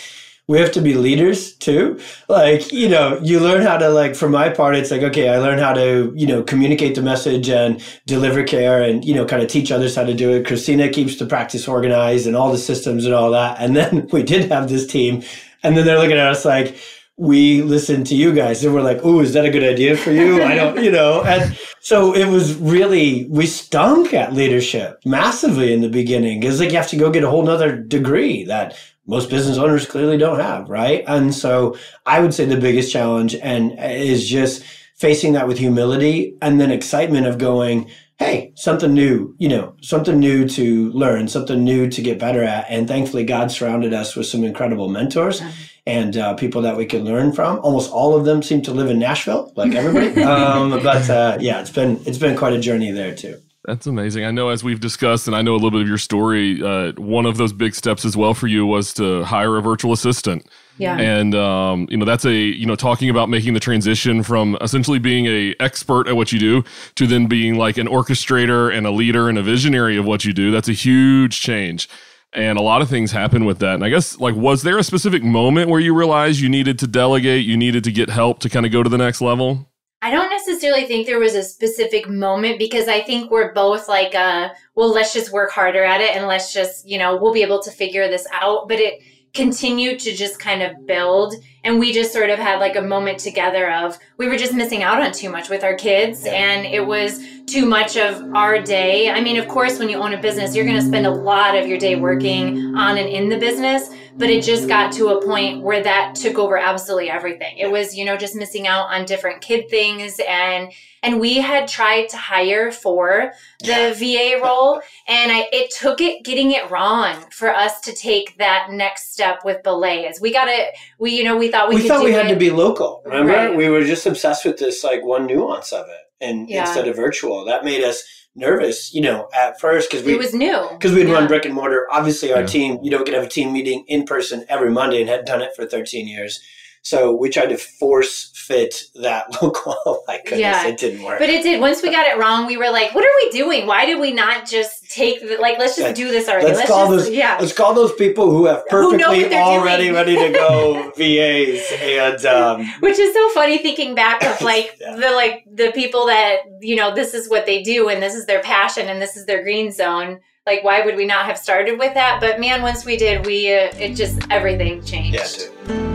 we 0.47 0.59
have 0.59 0.71
to 0.73 0.81
be 0.81 0.93
leaders 0.93 1.55
too. 1.55 1.99
Like, 2.27 2.71
you 2.71 2.89
know, 2.89 3.17
you 3.23 3.39
learn 3.39 3.61
how 3.61 3.77
to 3.77 3.89
like, 3.89 4.13
for 4.15 4.27
my 4.27 4.49
part, 4.49 4.75
it's 4.75 4.91
like, 4.91 5.01
okay, 5.01 5.29
I 5.29 5.37
learn 5.37 5.57
how 5.57 5.73
to, 5.73 6.11
you 6.15 6.27
know, 6.27 6.43
communicate 6.43 6.95
the 6.95 7.01
message 7.01 7.49
and 7.49 7.81
deliver 8.05 8.43
care 8.43 8.81
and, 8.81 9.05
you 9.05 9.15
know, 9.15 9.25
kind 9.25 9.41
of 9.41 9.47
teach 9.47 9.71
others 9.71 9.95
how 9.95 10.03
to 10.03 10.13
do 10.13 10.31
it. 10.31 10.45
Christina 10.45 10.89
keeps 10.89 11.17
the 11.17 11.25
practice 11.25 11.67
organized 11.67 12.27
and 12.27 12.35
all 12.35 12.51
the 12.51 12.57
systems 12.57 13.05
and 13.05 13.13
all 13.13 13.31
that. 13.31 13.57
And 13.59 13.75
then 13.75 14.07
we 14.11 14.21
did 14.21 14.51
have 14.51 14.67
this 14.67 14.85
team 14.85 15.23
and 15.63 15.77
then 15.77 15.85
they're 15.85 15.99
looking 15.99 16.17
at 16.17 16.27
us 16.27 16.43
like, 16.43 16.77
we 17.15 17.61
listen 17.61 18.03
to 18.03 18.15
you 18.15 18.33
guys 18.33 18.65
and 18.65 18.73
we're 18.73 18.81
like, 18.81 18.99
oh, 19.03 19.19
is 19.19 19.33
that 19.33 19.45
a 19.45 19.51
good 19.51 19.63
idea 19.63 19.95
for 19.95 20.11
you? 20.11 20.41
I 20.43 20.55
don't, 20.55 20.83
you 20.83 20.91
know. 20.91 21.23
And 21.23 21.57
so 21.79 22.13
it 22.13 22.25
was 22.25 22.55
really, 22.55 23.27
we 23.29 23.45
stunk 23.45 24.13
at 24.13 24.33
leadership 24.33 24.99
massively 25.05 25.71
in 25.73 25.81
the 25.81 25.89
beginning. 25.89 26.41
It's 26.41 26.59
like 26.59 26.71
you 26.71 26.77
have 26.77 26.89
to 26.89 26.97
go 26.97 27.11
get 27.11 27.23
a 27.23 27.29
whole 27.29 27.43
nother 27.43 27.77
degree 27.77 28.45
that 28.45 28.75
most 29.05 29.29
business 29.29 29.57
owners 29.57 29.85
clearly 29.85 30.17
don't 30.17 30.39
have, 30.39 30.69
right? 30.69 31.03
And 31.07 31.33
so 31.33 31.77
I 32.05 32.19
would 32.19 32.33
say 32.33 32.45
the 32.45 32.57
biggest 32.57 32.91
challenge 32.91 33.35
and 33.35 33.77
is 33.79 34.27
just 34.27 34.63
facing 34.95 35.33
that 35.33 35.47
with 35.47 35.57
humility 35.57 36.37
and 36.41 36.61
then 36.61 36.71
excitement 36.71 37.27
of 37.27 37.37
going, 37.37 37.89
hey, 38.19 38.53
something 38.55 38.93
new, 38.93 39.35
you 39.37 39.49
know, 39.49 39.75
something 39.81 40.19
new 40.19 40.47
to 40.47 40.89
learn, 40.91 41.27
something 41.27 41.63
new 41.63 41.89
to 41.89 42.01
get 42.01 42.19
better 42.19 42.43
at. 42.43 42.65
And 42.69 42.87
thankfully, 42.87 43.25
God 43.25 43.51
surrounded 43.51 43.93
us 43.93 44.15
with 44.15 44.27
some 44.27 44.43
incredible 44.43 44.87
mentors 44.87 45.41
and 45.85 46.15
uh, 46.15 46.33
people 46.35 46.61
that 46.61 46.77
we 46.77 46.85
could 46.85 47.01
learn 47.01 47.33
from. 47.33 47.59
Almost 47.59 47.91
all 47.91 48.15
of 48.15 48.23
them 48.23 48.41
seem 48.41 48.61
to 48.63 48.71
live 48.71 48.89
in 48.89 48.99
Nashville, 48.99 49.51
like 49.55 49.75
everybody. 49.75 50.23
um, 50.23 50.69
but 50.81 51.09
uh, 51.09 51.37
yeah, 51.41 51.59
it's 51.59 51.71
been 51.71 51.99
it's 52.05 52.17
been 52.17 52.37
quite 52.37 52.53
a 52.53 52.59
journey 52.59 52.91
there 52.91 53.13
too. 53.13 53.41
That's 53.65 53.87
amazing. 53.87 54.25
I 54.25 54.31
know, 54.31 54.49
as 54.49 54.61
we've 54.61 54.81
discussed, 54.81 55.25
and 55.25 55.35
I 55.35 55.41
know 55.41 55.53
a 55.53 55.55
little 55.55 55.71
bit 55.71 55.81
of 55.81 55.87
your 55.87 55.97
story. 55.97 56.61
Uh, 56.61 56.91
one 56.97 57.25
of 57.25 57.37
those 57.37 57.53
big 57.53 57.73
steps 57.73 58.03
as 58.03 58.17
well 58.17 58.33
for 58.33 58.47
you 58.47 58.65
was 58.65 58.93
to 58.95 59.23
hire 59.23 59.55
a 59.55 59.61
virtual 59.61 59.93
assistant. 59.93 60.45
Yeah. 60.77 60.97
And 60.97 61.33
um, 61.33 61.87
you 61.89 61.95
know, 61.95 62.03
that's 62.03 62.25
a 62.25 62.33
you 62.33 62.65
know 62.65 62.75
talking 62.75 63.09
about 63.09 63.29
making 63.29 63.53
the 63.53 63.61
transition 63.61 64.21
from 64.21 64.57
essentially 64.59 64.99
being 64.99 65.27
a 65.27 65.55
expert 65.61 66.09
at 66.09 66.17
what 66.17 66.33
you 66.33 66.39
do 66.39 66.63
to 66.95 67.07
then 67.07 67.27
being 67.27 67.57
like 67.57 67.77
an 67.77 67.87
orchestrator 67.87 68.75
and 68.75 68.85
a 68.85 68.91
leader 68.91 69.29
and 69.29 69.37
a 69.37 69.43
visionary 69.43 69.95
of 69.95 70.03
what 70.03 70.25
you 70.25 70.33
do. 70.33 70.51
That's 70.51 70.67
a 70.67 70.73
huge 70.73 71.39
change 71.39 71.87
and 72.33 72.57
a 72.57 72.61
lot 72.61 72.81
of 72.81 72.89
things 72.89 73.11
happen 73.11 73.45
with 73.45 73.59
that. 73.59 73.75
And 73.75 73.85
I 73.85 73.89
guess 73.89 74.19
like 74.19 74.35
was 74.35 74.63
there 74.63 74.77
a 74.77 74.83
specific 74.83 75.23
moment 75.23 75.69
where 75.69 75.79
you 75.79 75.93
realized 75.93 76.39
you 76.39 76.49
needed 76.49 76.79
to 76.79 76.87
delegate, 76.87 77.45
you 77.45 77.55
needed 77.55 77.83
to 77.83 77.91
get 77.91 78.09
help 78.09 78.39
to 78.39 78.49
kind 78.49 78.65
of 78.65 78.71
go 78.71 78.83
to 78.83 78.89
the 78.89 78.97
next 78.97 79.21
level? 79.21 79.69
I 80.03 80.11
don't 80.11 80.29
necessarily 80.29 80.85
think 80.85 81.07
there 81.07 81.17
was 81.17 81.33
a 81.33 81.41
specific 81.41 82.09
moment 82.09 82.59
because 82.59 82.89
I 82.89 82.99
think 82.99 83.31
we're 83.31 83.53
both 83.53 83.87
like 83.87 84.13
uh 84.13 84.49
well 84.75 84.91
let's 84.91 85.13
just 85.13 85.31
work 85.31 85.49
harder 85.49 85.81
at 85.81 86.01
it 86.01 86.13
and 86.13 86.27
let's 86.27 86.51
just, 86.51 86.85
you 86.85 86.97
know, 86.97 87.15
we'll 87.15 87.31
be 87.31 87.41
able 87.41 87.63
to 87.63 87.71
figure 87.71 88.09
this 88.09 88.27
out, 88.33 88.67
but 88.67 88.81
it 88.81 89.01
continued 89.33 89.99
to 89.99 90.13
just 90.13 90.39
kind 90.39 90.61
of 90.61 90.85
build 90.85 91.33
and 91.63 91.79
we 91.79 91.93
just 91.93 92.11
sort 92.11 92.29
of 92.29 92.37
had 92.37 92.59
like 92.59 92.75
a 92.75 92.81
moment 92.81 93.17
together 93.17 93.71
of 93.71 93.97
we 94.17 94.27
were 94.27 94.35
just 94.35 94.53
missing 94.53 94.83
out 94.83 95.01
on 95.01 95.13
too 95.13 95.29
much 95.29 95.49
with 95.49 95.63
our 95.63 95.73
kids 95.73 96.25
and 96.25 96.65
it 96.65 96.85
was 96.85 97.25
too 97.47 97.65
much 97.65 97.95
of 97.95 98.21
our 98.35 98.61
day. 98.61 99.09
I 99.09 99.21
mean 99.21 99.37
of 99.37 99.47
course 99.47 99.79
when 99.79 99.87
you 99.87 99.97
own 99.97 100.13
a 100.13 100.21
business 100.21 100.53
you're 100.53 100.65
going 100.65 100.79
to 100.79 100.85
spend 100.85 101.07
a 101.07 101.11
lot 101.11 101.55
of 101.55 101.65
your 101.65 101.77
day 101.77 101.95
working 101.95 102.75
on 102.75 102.97
and 102.97 103.07
in 103.07 103.29
the 103.29 103.37
business 103.37 103.89
but 104.15 104.29
it 104.29 104.43
just 104.43 104.67
got 104.67 104.91
to 104.93 105.09
a 105.09 105.25
point 105.25 105.61
where 105.61 105.81
that 105.81 106.15
took 106.15 106.37
over 106.37 106.57
absolutely 106.57 107.09
everything 107.09 107.57
it 107.57 107.71
was 107.71 107.95
you 107.95 108.05
know 108.05 108.17
just 108.17 108.35
missing 108.35 108.67
out 108.67 108.89
on 108.89 109.05
different 109.05 109.41
kid 109.41 109.69
things 109.69 110.19
and 110.27 110.71
and 111.03 111.19
we 111.19 111.35
had 111.35 111.67
tried 111.67 112.07
to 112.07 112.17
hire 112.17 112.71
for 112.71 113.33
the 113.59 113.93
VA 113.97 114.41
role 114.41 114.81
and 115.07 115.31
I 115.31 115.47
it 115.51 115.71
took 115.71 116.01
it 116.01 116.23
getting 116.23 116.51
it 116.51 116.71
wrong 116.71 117.25
for 117.29 117.53
us 117.53 117.81
to 117.81 117.93
take 117.93 118.37
that 118.37 118.71
next 118.71 119.11
step 119.11 119.41
with 119.43 119.61
belays. 119.63 120.21
We 120.21 120.31
got 120.31 120.47
it 120.47 120.69
we 120.97 121.11
you 121.17 121.23
know 121.23 121.37
we 121.37 121.51
thought 121.51 121.69
we, 121.69 121.75
we 121.75 121.87
thought 121.87 122.03
we 122.03 122.13
had 122.13 122.27
it. 122.27 122.33
to 122.33 122.39
be 122.39 122.49
local. 122.49 123.03
Remember? 123.05 123.33
Right. 123.33 123.55
We 123.55 123.69
were 123.69 123.83
just 123.83 124.05
obsessed 124.05 124.45
with 124.45 124.57
this 124.57 124.83
like 124.83 125.03
one 125.03 125.27
nuance 125.27 125.73
of 125.73 125.85
it 125.87 126.25
and 126.25 126.49
yeah. 126.49 126.61
instead 126.61 126.87
of 126.87 126.95
virtual. 126.95 127.45
That 127.45 127.65
made 127.65 127.83
us 127.83 128.03
nervous, 128.35 128.93
you 128.93 129.01
know, 129.01 129.29
at 129.33 129.59
first 129.59 129.89
because 129.89 130.05
we 130.05 130.13
it 130.13 130.17
was 130.17 130.33
new 130.33 130.67
because 130.71 130.93
we'd 130.93 131.07
yeah. 131.07 131.13
run 131.13 131.27
brick 131.27 131.45
and 131.45 131.53
mortar. 131.53 131.87
Obviously, 131.91 132.33
our 132.33 132.41
yeah. 132.41 132.47
team, 132.47 132.79
you 132.81 132.89
know, 132.89 132.97
we 132.97 133.05
could 133.05 133.13
have 133.13 133.23
a 133.23 133.29
team 133.29 133.53
meeting 133.53 133.85
in 133.87 134.05
person 134.05 134.45
every 134.49 134.71
Monday 134.71 135.01
and 135.01 135.09
had 135.09 135.25
done 135.25 135.41
it 135.41 135.55
for 135.55 135.65
13 135.65 136.07
years. 136.07 136.41
So 136.83 137.15
we 137.15 137.29
tried 137.29 137.47
to 137.47 137.57
force 137.57 138.29
fit 138.33 138.83
that 138.95 139.41
local. 139.41 139.75
oh 139.85 140.03
my 140.05 140.17
goodness, 140.17 140.39
yeah. 140.39 140.67
it 140.67 140.77
didn't 140.77 141.03
work. 141.03 141.17
But 141.17 141.29
it 141.29 141.43
did. 141.43 141.61
Once 141.61 141.81
we 141.81 141.89
got 141.89 142.05
it 142.05 142.19
wrong, 142.19 142.45
we 142.45 142.57
were 142.57 142.69
like, 142.69 142.93
"What 142.93 143.05
are 143.05 143.15
we 143.23 143.31
doing? 143.31 143.65
Why 143.65 143.85
did 143.85 143.99
we 143.99 144.11
not 144.11 144.45
just 144.45 144.89
take 144.91 145.21
the 145.21 145.37
like? 145.37 145.57
Let's 145.57 145.77
just 145.77 145.95
do 145.95 146.09
this 146.09 146.27
already. 146.27 146.47
Let's, 146.47 146.59
let's 146.59 146.69
call 146.69 146.91
just, 146.91 147.05
those. 147.05 147.15
Yeah. 147.15 147.37
Let's 147.39 147.53
call 147.53 147.73
those 147.73 147.93
people 147.93 148.31
who 148.31 148.45
have 148.47 148.67
perfectly 148.67 149.23
who 149.23 149.33
already 149.33 149.85
doing. 149.85 149.95
ready 149.95 150.15
to 150.15 150.31
go 150.33 150.91
VAs 150.97 151.71
and. 151.81 152.25
Um, 152.25 152.65
Which 152.81 152.99
is 152.99 153.13
so 153.13 153.29
funny 153.29 153.59
thinking 153.59 153.95
back 153.95 154.23
of 154.23 154.41
like 154.45 154.77
yeah. 154.79 154.95
the 154.95 155.11
like 155.11 155.45
the 155.51 155.71
people 155.71 156.07
that 156.07 156.39
you 156.59 156.75
know 156.75 156.93
this 156.93 157.13
is 157.13 157.29
what 157.29 157.45
they 157.45 157.63
do 157.63 157.87
and 157.87 158.03
this 158.03 158.13
is 158.13 158.25
their 158.25 158.41
passion 158.41 158.89
and 158.89 159.01
this 159.01 159.15
is 159.15 159.25
their 159.25 159.41
green 159.41 159.71
zone 159.71 160.19
like 160.45 160.63
why 160.63 160.81
would 160.81 160.97
we 160.97 161.05
not 161.05 161.25
have 161.25 161.37
started 161.37 161.79
with 161.79 161.93
that 161.93 162.19
but 162.19 162.39
man 162.39 162.61
once 162.61 162.85
we 162.85 162.97
did 162.97 163.25
we 163.25 163.47
uh, 163.47 163.71
it 163.77 163.95
just 163.95 164.21
everything 164.29 164.83
changed 164.83 165.49
yeah, 165.67 165.92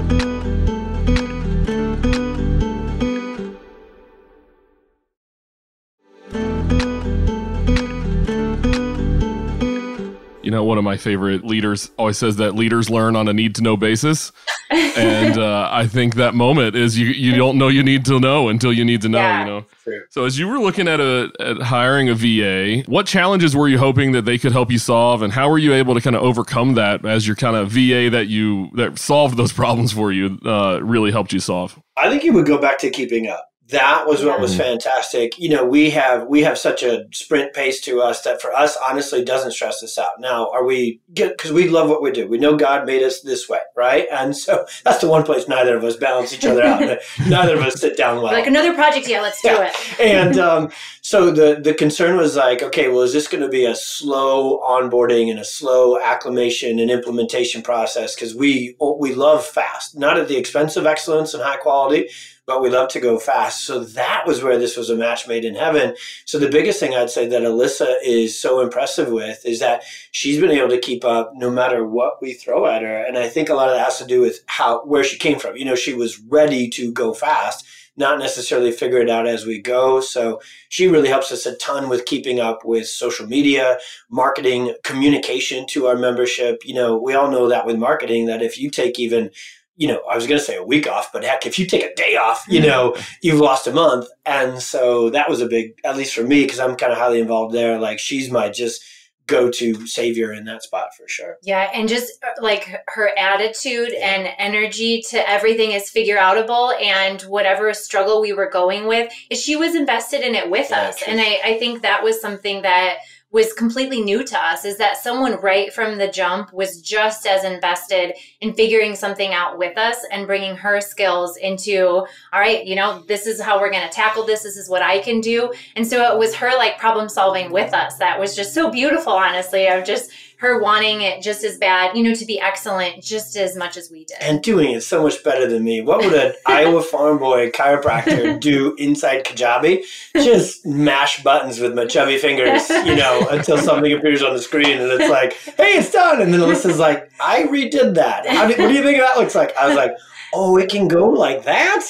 you 10.48 10.52
know, 10.52 10.64
one 10.64 10.78
of 10.78 10.84
my 10.84 10.96
favorite 10.96 11.44
leaders 11.44 11.90
always 11.98 12.16
says 12.16 12.36
that 12.36 12.54
leaders 12.54 12.88
learn 12.88 13.16
on 13.16 13.28
a 13.28 13.34
need 13.34 13.54
to 13.56 13.62
know 13.62 13.76
basis. 13.76 14.32
and 14.70 15.36
uh, 15.38 15.68
I 15.70 15.86
think 15.86 16.14
that 16.14 16.34
moment 16.34 16.74
is 16.74 16.98
you, 16.98 17.08
you 17.08 17.36
don't 17.36 17.58
know 17.58 17.68
you 17.68 17.82
need 17.82 18.06
to 18.06 18.18
know 18.18 18.48
until 18.48 18.72
you 18.72 18.82
need 18.82 19.02
to 19.02 19.10
know, 19.10 19.18
Yeah. 19.18 19.40
you 19.40 19.46
know. 19.46 19.66
So 20.08 20.24
as 20.24 20.38
you 20.38 20.48
were 20.48 20.58
looking 20.58 20.88
at 20.88 21.00
a 21.00 21.30
at 21.38 21.58
hiring 21.60 22.08
a 22.08 22.14
VA, 22.14 22.82
what 22.90 23.04
challenges 23.06 23.54
were 23.54 23.68
you 23.68 23.76
hoping 23.76 24.12
that 24.12 24.24
they 24.24 24.38
could 24.38 24.52
help 24.52 24.70
you 24.70 24.78
solve 24.78 25.20
and 25.20 25.34
how 25.34 25.50
were 25.50 25.58
you 25.58 25.74
able 25.74 25.92
to 25.92 26.00
kind 26.00 26.16
of 26.16 26.22
overcome 26.22 26.76
that 26.76 27.04
as 27.04 27.26
your 27.26 27.36
kind 27.36 27.54
of 27.54 27.68
VA 27.70 28.08
that 28.08 28.28
you 28.28 28.70
that 28.76 28.98
solved 28.98 29.36
those 29.36 29.52
problems 29.62 29.92
for 29.92 30.12
you 30.12 30.38
uh, 30.46 30.80
really 30.82 31.10
helped 31.10 31.34
you 31.34 31.40
solve? 31.40 31.78
I 31.98 32.08
think 32.08 32.24
you 32.24 32.32
would 32.32 32.46
go 32.46 32.56
back 32.56 32.78
to 32.78 32.88
keeping 32.90 33.26
up. 33.28 33.47
That 33.70 34.06
was 34.06 34.24
what 34.24 34.40
was 34.40 34.56
fantastic. 34.56 35.38
You 35.38 35.50
know, 35.50 35.64
we 35.64 35.90
have 35.90 36.26
we 36.26 36.42
have 36.42 36.56
such 36.56 36.82
a 36.82 37.04
sprint 37.12 37.52
pace 37.52 37.80
to 37.82 38.00
us 38.00 38.22
that 38.22 38.40
for 38.40 38.52
us, 38.54 38.78
honestly, 38.88 39.22
doesn't 39.22 39.52
stress 39.52 39.82
us 39.82 39.98
out. 39.98 40.20
Now, 40.20 40.50
are 40.50 40.64
we? 40.64 41.00
Because 41.12 41.52
we 41.52 41.68
love 41.68 41.90
what 41.90 42.02
we 42.02 42.10
do. 42.10 42.26
We 42.26 42.38
know 42.38 42.56
God 42.56 42.86
made 42.86 43.02
us 43.02 43.20
this 43.20 43.46
way, 43.46 43.58
right? 43.76 44.06
And 44.10 44.34
so 44.34 44.64
that's 44.84 45.00
the 45.02 45.08
one 45.08 45.22
place 45.22 45.48
neither 45.48 45.76
of 45.76 45.84
us 45.84 45.96
balance 45.96 46.32
each 46.32 46.46
other 46.46 46.62
out. 46.62 46.80
neither 47.28 47.56
of 47.56 47.62
us 47.62 47.80
sit 47.80 47.96
down 47.96 48.22
well. 48.22 48.32
Like 48.32 48.46
another 48.46 48.72
project, 48.72 49.06
yeah, 49.06 49.20
let's 49.20 49.42
do 49.42 49.48
Yeah. 49.48 49.70
it. 49.70 50.00
and 50.00 50.38
um, 50.48 50.70
so 51.02 51.30
the 51.30 51.60
the 51.62 51.74
concern 51.74 52.16
was 52.16 52.36
like, 52.36 52.62
okay, 52.62 52.88
well, 52.88 53.02
is 53.02 53.12
this 53.12 53.28
going 53.28 53.42
to 53.42 53.48
be 53.50 53.66
a 53.66 53.74
slow 53.74 54.60
onboarding 54.60 55.30
and 55.30 55.38
a 55.38 55.44
slow 55.44 56.00
acclimation 56.00 56.78
and 56.78 56.90
implementation 56.90 57.60
process? 57.60 58.14
Because 58.14 58.34
we 58.34 58.76
we 58.98 59.14
love 59.14 59.44
fast, 59.44 59.96
not 59.98 60.16
at 60.16 60.28
the 60.28 60.38
expense 60.38 60.76
of 60.76 60.86
excellence 60.86 61.34
and 61.34 61.42
high 61.42 61.56
quality, 61.58 62.08
but 62.48 62.62
we 62.62 62.70
love 62.70 62.88
to 62.88 62.98
go 62.98 63.18
fast. 63.18 63.66
So 63.66 63.80
that 63.80 64.24
was 64.26 64.42
where 64.42 64.58
this 64.58 64.74
was 64.74 64.88
a 64.88 64.96
match 64.96 65.28
made 65.28 65.44
in 65.44 65.54
heaven. 65.54 65.94
So 66.24 66.38
the 66.38 66.48
biggest 66.48 66.80
thing 66.80 66.94
I'd 66.94 67.10
say 67.10 67.28
that 67.28 67.42
Alyssa 67.42 67.96
is 68.02 68.40
so 68.40 68.60
impressive 68.60 69.10
with 69.10 69.44
is 69.44 69.60
that 69.60 69.82
she's 70.12 70.40
been 70.40 70.50
able 70.50 70.70
to 70.70 70.80
keep 70.80 71.04
up 71.04 71.32
no 71.34 71.50
matter 71.50 71.86
what 71.86 72.22
we 72.22 72.32
throw 72.32 72.66
at 72.66 72.80
her. 72.80 73.04
And 73.04 73.18
I 73.18 73.28
think 73.28 73.50
a 73.50 73.54
lot 73.54 73.68
of 73.68 73.74
that 73.74 73.84
has 73.84 73.98
to 73.98 74.06
do 74.06 74.22
with 74.22 74.40
how 74.46 74.82
where 74.86 75.04
she 75.04 75.18
came 75.18 75.38
from. 75.38 75.56
You 75.56 75.66
know, 75.66 75.74
she 75.74 75.92
was 75.92 76.18
ready 76.20 76.70
to 76.70 76.90
go 76.90 77.12
fast 77.12 77.66
not 77.98 78.20
necessarily 78.20 78.70
figure 78.70 78.98
it 78.98 79.10
out 79.10 79.26
as 79.26 79.44
we 79.44 79.60
go. 79.60 80.00
So 80.00 80.40
she 80.68 80.86
really 80.86 81.08
helps 81.08 81.32
us 81.32 81.44
a 81.46 81.56
ton 81.56 81.88
with 81.88 82.06
keeping 82.06 82.38
up 82.38 82.64
with 82.64 82.86
social 82.86 83.26
media, 83.26 83.78
marketing, 84.08 84.74
communication 84.84 85.66
to 85.70 85.86
our 85.86 85.96
membership. 85.96 86.62
You 86.64 86.74
know, 86.74 86.96
we 86.96 87.14
all 87.14 87.28
know 87.28 87.48
that 87.48 87.66
with 87.66 87.76
marketing 87.76 88.26
that 88.26 88.40
if 88.40 88.56
you 88.56 88.70
take 88.70 89.00
even 89.00 89.32
you 89.78 89.86
know, 89.88 90.02
I 90.10 90.16
was 90.16 90.26
going 90.26 90.38
to 90.38 90.44
say 90.44 90.56
a 90.56 90.62
week 90.62 90.86
off, 90.86 91.10
but 91.12 91.22
heck, 91.24 91.46
if 91.46 91.58
you 91.58 91.64
take 91.64 91.84
a 91.84 91.94
day 91.94 92.16
off, 92.16 92.44
you 92.48 92.60
know, 92.60 92.96
you've 93.22 93.40
lost 93.40 93.66
a 93.68 93.72
month. 93.72 94.08
And 94.26 94.60
so 94.60 95.08
that 95.10 95.30
was 95.30 95.40
a 95.40 95.46
big, 95.46 95.78
at 95.84 95.96
least 95.96 96.14
for 96.14 96.24
me, 96.24 96.42
because 96.42 96.58
I'm 96.58 96.76
kind 96.76 96.92
of 96.92 96.98
highly 96.98 97.20
involved 97.20 97.54
there. 97.54 97.78
Like 97.78 98.00
she's 98.00 98.28
my 98.30 98.50
just 98.50 98.84
go 99.28 99.50
to 99.50 99.86
savior 99.86 100.32
in 100.32 100.46
that 100.46 100.62
spot 100.62 100.88
for 100.96 101.06
sure. 101.06 101.36
Yeah, 101.42 101.70
and 101.74 101.88
just 101.88 102.10
uh, 102.24 102.42
like 102.42 102.66
her 102.88 103.10
attitude 103.16 103.92
and 103.92 104.26
energy 104.38 105.02
to 105.10 105.30
everything 105.30 105.72
is 105.72 105.90
figure 105.90 106.16
outable 106.16 106.72
and 106.82 107.20
whatever 107.22 107.72
struggle 107.74 108.20
we 108.20 108.32
were 108.32 108.50
going 108.50 108.86
with, 108.86 109.12
is 109.30 109.40
she 109.40 109.54
was 109.54 109.74
invested 109.76 110.22
in 110.22 110.34
it 110.34 110.50
with 110.50 110.70
Yeah, 110.70 110.88
us. 110.88 110.96
true. 110.98 111.12
And 111.12 111.20
I, 111.20 111.40
I 111.44 111.58
think 111.58 111.82
that 111.82 112.02
was 112.02 112.20
something 112.20 112.62
that 112.62 112.96
was 113.30 113.52
completely 113.52 114.00
new 114.00 114.24
to 114.24 114.38
us 114.38 114.64
is 114.64 114.78
that 114.78 114.96
someone 114.96 115.40
right 115.42 115.72
from 115.72 115.98
the 115.98 116.08
jump 116.08 116.52
was 116.52 116.80
just 116.80 117.26
as 117.26 117.44
invested 117.44 118.14
in 118.40 118.54
figuring 118.54 118.96
something 118.96 119.34
out 119.34 119.58
with 119.58 119.76
us 119.76 119.98
and 120.10 120.26
bringing 120.26 120.56
her 120.56 120.80
skills 120.80 121.36
into 121.36 122.06
all 122.32 122.40
right 122.40 122.66
you 122.66 122.74
know 122.74 123.04
this 123.06 123.26
is 123.26 123.40
how 123.40 123.60
we're 123.60 123.70
going 123.70 123.86
to 123.86 123.94
tackle 123.94 124.24
this 124.24 124.42
this 124.42 124.56
is 124.56 124.68
what 124.68 124.82
i 124.82 124.98
can 124.98 125.20
do. 125.20 125.52
And 125.76 125.86
so 125.86 126.12
it 126.12 126.18
was 126.18 126.34
her 126.36 126.50
like 126.56 126.78
problem 126.78 127.08
solving 127.08 127.52
with 127.52 127.74
us 127.74 127.98
that 127.98 128.18
was 128.18 128.34
just 128.34 128.54
so 128.54 128.70
beautiful 128.70 129.12
honestly 129.12 129.66
of 129.66 129.84
just 129.84 130.10
her 130.38 130.60
wanting 130.60 131.02
it 131.02 131.22
just 131.22 131.44
as 131.44 131.58
bad 131.58 131.96
you 131.96 132.02
know 132.02 132.14
to 132.14 132.24
be 132.24 132.40
excellent 132.40 133.02
just 133.02 133.36
as 133.36 133.56
much 133.56 133.76
as 133.76 133.90
we 133.90 134.04
did 134.04 134.16
and 134.20 134.42
doing 134.42 134.72
it 134.72 134.82
so 134.82 135.02
much 135.02 135.22
better 135.24 135.46
than 135.48 135.64
me. 135.64 135.80
What 135.80 135.98
would 135.98 136.12
an 136.12 136.34
Iowa 136.46 136.82
farm 136.82 137.18
boy 137.18 137.50
chiropractor 137.50 138.38
do 138.40 138.74
inside 138.76 139.24
Kajabi? 139.24 139.82
Just 140.14 140.66
mash 140.66 141.22
buttons 141.22 141.60
with 141.60 141.74
my 141.74 141.86
chubby 141.86 142.18
fingers, 142.18 142.68
you 142.68 142.96
know, 142.96 143.26
until 143.30 143.58
something 143.58 143.92
appears 143.92 144.22
on 144.22 144.34
the 144.34 144.42
screen 144.42 144.78
and 144.78 144.90
it's 144.92 145.10
like, 145.10 145.34
hey, 145.56 145.78
it's 145.78 145.90
done. 145.90 146.20
And 146.20 146.32
then 146.32 146.40
Alyssa's 146.40 146.78
like, 146.78 147.10
I 147.20 147.44
redid 147.44 147.94
that. 147.94 148.26
How 148.26 148.46
do, 148.46 148.54
what 148.60 148.68
do 148.68 148.74
you 148.74 148.82
think 148.82 148.98
that 148.98 149.16
looks 149.16 149.34
like? 149.34 149.56
I 149.56 149.66
was 149.66 149.76
like, 149.76 149.92
oh, 150.34 150.56
it 150.56 150.70
can 150.70 150.88
go 150.88 151.08
like 151.08 151.44
that? 151.44 151.86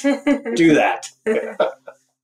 Do 0.55 0.75
that. 0.75 1.11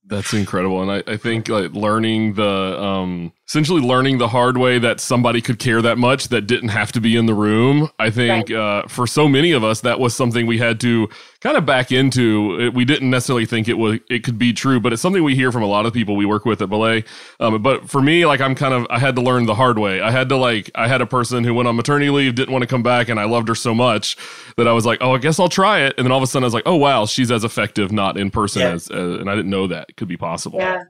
That's 0.07 0.35
incredible, 0.35 0.83
and 0.83 0.93
I, 0.93 1.13
I 1.13 1.17
think 1.17 1.49
like 1.49 1.73
learning 1.73 2.35
the 2.35 2.79
um, 2.79 3.33
essentially 3.47 3.81
learning 3.83 4.17
the 4.19 4.29
hard 4.29 4.57
way 4.57 4.79
that 4.79 5.01
somebody 5.01 5.41
could 5.43 5.59
care 5.59 5.83
that 5.83 5.99
much 5.99 6.29
that 6.29 6.43
didn't 6.47 6.71
have 6.71 6.91
to 6.93 7.01
be 7.01 7.15
in 7.15 7.27
the 7.27 7.35
room. 7.35 7.91
I 7.99 8.09
think 8.09 8.51
uh, 8.51 8.85
for 8.89 9.07
so 9.07 9.29
many 9.29 9.53
of 9.53 9.63
us 9.63 9.83
that 9.83 10.01
was 10.01 10.17
something 10.17 10.47
we 10.47 10.57
had 10.59 10.81
to 10.81 11.09
kind 11.41 11.57
of 11.59 11.67
back 11.67 11.93
into. 11.93 12.59
It, 12.59 12.75
we 12.75 12.87
didn't 12.87 13.11
necessarily 13.11 13.45
think 13.45 13.69
it 13.69 13.75
was 13.75 14.01
it 14.09 14.25
could 14.25 14.39
be 14.39 14.55
true, 14.55 14.81
but 14.81 14.95
it's 14.95 15.03
something 15.03 15.23
we 15.23 15.35
hear 15.35 15.53
from 15.53 15.63
a 15.63 15.67
lot 15.67 15.85
of 15.85 15.93
people 15.93 16.17
we 16.17 16.25
work 16.25 16.47
with 16.47 16.63
at 16.63 16.71
Belay. 16.71 17.05
Um, 17.39 17.61
but 17.63 17.91
for 17.91 18.01
me, 18.01 18.25
like 18.25 18.41
I'm 18.41 18.55
kind 18.55 18.73
of 18.73 18.87
I 18.89 18.99
had 18.99 19.15
to 19.17 19.23
learn 19.23 19.45
the 19.45 19.55
hard 19.55 19.79
way. 19.79 20.01
I 20.01 20.11
had 20.11 20.31
to 20.31 20.37
like 20.37 20.71
I 20.75 20.89
had 20.89 21.03
a 21.03 21.07
person 21.07 21.45
who 21.45 21.53
went 21.53 21.69
on 21.69 21.77
maternity 21.77 22.09
leave, 22.11 22.35
didn't 22.35 22.53
want 22.53 22.63
to 22.63 22.67
come 22.69 22.83
back, 22.83 23.11
and 23.11 23.21
I 23.21 23.25
loved 23.25 23.49
her 23.49 23.55
so 23.55 23.75
much 23.75 24.17
that 24.57 24.67
I 24.67 24.73
was 24.73 24.87
like, 24.87 24.99
oh, 25.03 25.15
I 25.15 25.19
guess 25.19 25.39
I'll 25.39 25.51
try 25.51 25.81
it. 25.81 25.95
And 25.99 26.07
then 26.07 26.13
all 26.13 26.19
of 26.19 26.25
a 26.25 26.27
sudden 26.27 26.45
I 26.45 26.47
was 26.47 26.55
like, 26.55 26.65
oh 26.67 26.77
wow, 26.77 27.05
she's 27.05 27.31
as 27.31 27.45
effective 27.45 27.93
not 27.93 28.17
in 28.17 28.31
person 28.31 28.63
Yeah. 28.63 28.71
as, 28.73 28.91
uh, 28.91 29.19
and 29.21 29.29
I 29.29 29.35
didn't 29.35 29.51
know 29.51 29.67
that 29.67 29.95
could 29.97 30.09
be 30.09 30.17
possible. 30.17 30.61
yeah 30.61 30.85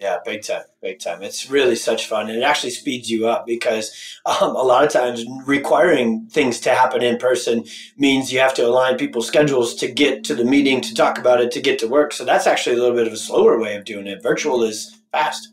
Yeah, 0.00 0.16
big 0.24 0.42
time, 0.42 0.62
big 0.80 0.98
time. 0.98 1.22
It's 1.22 1.50
really 1.50 1.76
such 1.76 2.06
fun, 2.06 2.30
and 2.30 2.38
it 2.38 2.42
actually 2.42 2.70
speeds 2.70 3.10
you 3.10 3.28
up 3.28 3.44
because 3.46 3.92
um, 4.24 4.56
a 4.56 4.62
lot 4.62 4.82
of 4.82 4.90
times 4.90 5.24
requiring 5.44 6.26
things 6.30 6.58
to 6.60 6.70
happen 6.70 7.02
in 7.02 7.18
person 7.18 7.64
means 7.98 8.32
you 8.32 8.38
have 8.40 8.54
to 8.54 8.66
align 8.66 8.96
people's 8.96 9.26
schedules 9.26 9.74
to 9.74 9.88
get 9.88 10.24
to 10.24 10.34
the 10.34 10.44
meeting, 10.44 10.80
to 10.80 10.94
talk 10.94 11.18
about 11.18 11.40
it, 11.42 11.50
to 11.50 11.60
get 11.60 11.78
to 11.80 11.86
work. 11.86 12.14
So 12.14 12.24
that's 12.24 12.46
actually 12.46 12.76
a 12.76 12.78
little 12.80 12.96
bit 12.96 13.06
of 13.06 13.12
a 13.12 13.16
slower 13.18 13.58
way 13.60 13.76
of 13.76 13.84
doing 13.84 14.06
it. 14.06 14.22
Virtual 14.22 14.62
is 14.62 14.98
fast. 15.12 15.48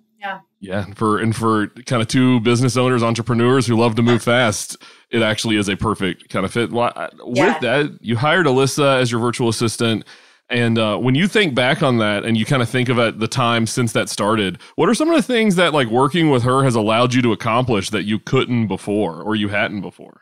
Yeah, 0.60 0.86
and 0.86 0.98
for 0.98 1.20
and 1.20 1.36
for 1.36 1.68
kind 1.86 2.02
of 2.02 2.08
two 2.08 2.40
business 2.40 2.78
owners, 2.78 3.04
entrepreneurs 3.04 3.68
who 3.68 3.76
love 3.76 3.96
to 3.96 4.02
move 4.02 4.24
fast, 4.24 4.76
it 5.12 5.22
actually 5.22 5.58
is 5.58 5.68
a 5.70 5.76
perfect 5.76 6.30
kind 6.30 6.46
of 6.46 6.52
fit. 6.54 6.72
Well, 6.72 6.92
I- 6.96 7.10
Yeah. 7.28 7.48
With 7.54 7.60
that, 7.62 7.98
you 8.02 8.16
hired 8.16 8.46
Alyssa 8.48 9.00
as 9.00 9.12
your 9.12 9.20
virtual 9.22 9.50
assistant, 9.50 10.06
and 10.50 10.78
uh, 10.78 10.98
when 10.98 11.16
you 11.16 11.28
think 11.28 11.56
back 11.56 11.84
on 11.84 11.98
that, 11.98 12.24
and 12.24 12.38
you 12.38 12.46
kind 12.46 12.62
of 12.62 12.70
think 12.70 12.90
of 12.90 12.98
it 13.00 13.20
the 13.20 13.28
time 13.28 13.68
since 13.68 13.92
that 13.92 14.10
started, 14.10 14.60
what 14.76 14.88
are 14.88 14.94
some 14.94 15.10
of 15.10 15.16
the 15.16 15.22
things 15.22 15.56
that 15.56 15.74
like 15.74 15.90
working 15.90 16.30
with 16.30 16.44
her 16.44 16.64
has 16.64 16.76
allowed 16.76 17.14
you 17.14 17.22
to 17.22 17.34
accomplish 17.34 17.90
that 17.90 18.04
you 18.04 18.20
couldn't 18.20 18.68
before 18.68 19.22
or 19.22 19.36
you 19.36 19.50
hadn't 19.50 19.82
before? 19.82 20.22